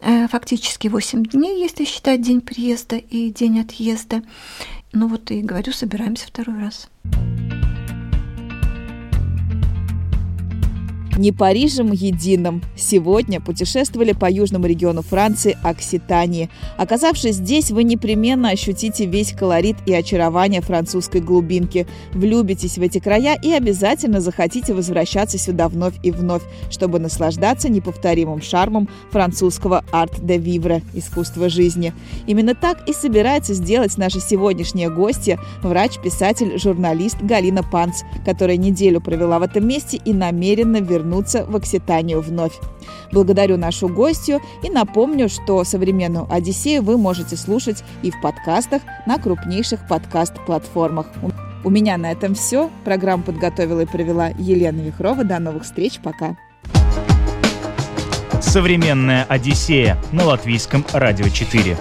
Э, 0.00 0.28
фактически 0.28 0.88
8 0.88 1.24
дней, 1.24 1.60
если 1.60 1.84
считать 1.84 2.22
день 2.22 2.40
приезда 2.40 2.96
и 2.96 3.30
день 3.30 3.60
отъезда. 3.60 4.22
Ну 4.92 5.08
вот 5.08 5.30
и 5.30 5.42
говорю, 5.42 5.72
собираемся 5.72 6.26
второй 6.26 6.60
раз. 6.60 6.88
Не 11.18 11.32
Парижем 11.32 11.92
единым. 11.92 12.62
Сегодня 12.76 13.40
путешествовали 13.40 14.12
по 14.12 14.30
южному 14.30 14.66
региону 14.66 15.00
Франции 15.00 15.56
Окситании. 15.62 16.50
Оказавшись 16.76 17.36
здесь, 17.36 17.70
вы 17.70 17.84
непременно 17.84 18.50
ощутите 18.50 19.06
весь 19.06 19.32
колорит 19.32 19.76
и 19.86 19.94
очарование 19.94 20.60
французской 20.60 21.22
глубинки. 21.22 21.86
Влюбитесь 22.12 22.76
в 22.76 22.82
эти 22.82 22.98
края 22.98 23.38
и 23.42 23.50
обязательно 23.50 24.20
захотите 24.20 24.74
возвращаться 24.74 25.38
сюда 25.38 25.68
вновь 25.68 25.94
и 26.02 26.10
вновь, 26.10 26.42
чтобы 26.70 26.98
наслаждаться 26.98 27.70
неповторимым 27.70 28.42
шармом 28.42 28.86
французского 29.10 29.86
арт-де-вивре– 29.92 30.82
искусства 30.94 31.48
жизни. 31.48 31.94
Именно 32.26 32.54
так 32.54 32.86
и 32.86 32.92
собирается 32.92 33.54
сделать 33.54 33.96
наша 33.96 34.20
сегодняшняя 34.20 34.90
гостья, 34.90 35.40
врач-писатель, 35.62 36.58
журналист 36.58 37.16
Галина 37.22 37.62
Панц, 37.62 38.02
которая 38.26 38.58
неделю 38.58 39.00
провела 39.00 39.38
в 39.38 39.42
этом 39.42 39.66
месте 39.66 39.98
и 40.04 40.12
намеренно 40.12 40.78
вернулась 40.82 41.05
вернуться 41.06 41.44
в 41.46 41.54
Окситанию 41.54 42.20
вновь. 42.20 42.58
Благодарю 43.12 43.56
нашу 43.56 43.88
гостью 43.88 44.40
и 44.62 44.70
напомню, 44.70 45.28
что 45.28 45.62
современную 45.64 46.26
Одиссею 46.28 46.82
вы 46.82 46.98
можете 46.98 47.36
слушать 47.36 47.84
и 48.02 48.10
в 48.10 48.20
подкастах 48.20 48.82
на 49.06 49.18
крупнейших 49.18 49.86
подкаст-платформах. 49.88 51.06
У 51.64 51.70
меня 51.70 51.96
на 51.96 52.10
этом 52.10 52.34
все. 52.34 52.70
Программу 52.84 53.22
подготовила 53.22 53.80
и 53.80 53.86
провела 53.86 54.28
Елена 54.38 54.80
Вихрова. 54.80 55.24
До 55.24 55.38
новых 55.38 55.62
встреч. 55.62 56.00
Пока. 56.02 56.36
Современная 58.40 59.24
Одиссея 59.24 59.96
на 60.12 60.24
латвийском 60.24 60.84
радио 60.92 61.28
4. 61.28 61.76